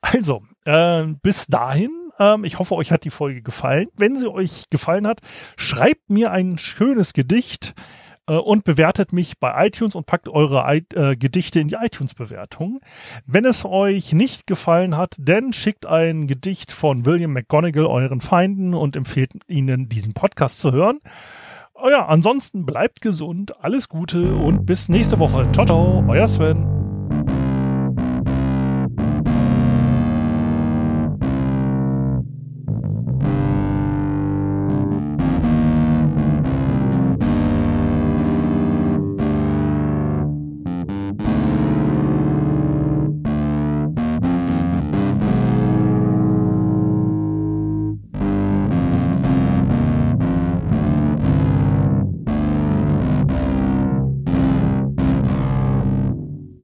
Also, 0.02 0.42
äh, 0.66 1.04
bis 1.22 1.46
dahin, 1.46 1.90
ähm, 2.18 2.44
ich 2.44 2.58
hoffe, 2.58 2.74
euch 2.74 2.92
hat 2.92 3.04
die 3.04 3.11
Folge 3.11 3.40
gefallen. 3.40 3.88
Wenn 3.96 4.14
sie 4.14 4.30
euch 4.30 4.68
gefallen 4.68 5.06
hat, 5.06 5.20
schreibt 5.56 6.11
mir 6.11 6.32
ein 6.32 6.58
schönes 6.58 7.14
Gedicht 7.14 7.74
äh, 8.26 8.35
und 8.37 8.64
bewertet 8.64 9.12
mich 9.12 9.38
bei 9.38 9.66
iTunes 9.66 9.94
und 9.94 10.06
packt 10.06 10.28
eure 10.28 10.64
äh, 10.66 11.16
Gedichte 11.16 11.61
in 11.61 11.68
die 11.68 11.76
iTunes-Bewertung. 11.76 12.80
Wenn 13.26 13.44
es 13.44 13.64
euch 13.64 14.12
nicht 14.12 14.46
gefallen 14.46 14.96
hat, 14.96 15.16
dann 15.18 15.52
schickt 15.52 15.87
ein 15.87 16.26
Gedicht 16.26 16.72
von 16.72 17.06
William 17.06 17.32
McGonagall 17.32 17.87
euren 17.87 18.20
Feinden 18.20 18.74
und 18.74 18.96
empfehlt 18.96 19.32
ihnen, 19.48 19.88
diesen 19.88 20.14
Podcast 20.14 20.58
zu 20.58 20.72
hören. 20.72 21.00
Oh 21.74 21.90
ja, 21.90 22.06
ansonsten 22.06 22.64
bleibt 22.64 23.00
gesund, 23.00 23.62
alles 23.62 23.88
Gute 23.88 24.35
und 24.35 24.66
bis 24.66 24.88
nächste 24.88 25.18
Woche. 25.18 25.50
Ciao, 25.52 25.66
ciao, 25.66 26.04
euer 26.08 26.28
Sven. 26.28 26.82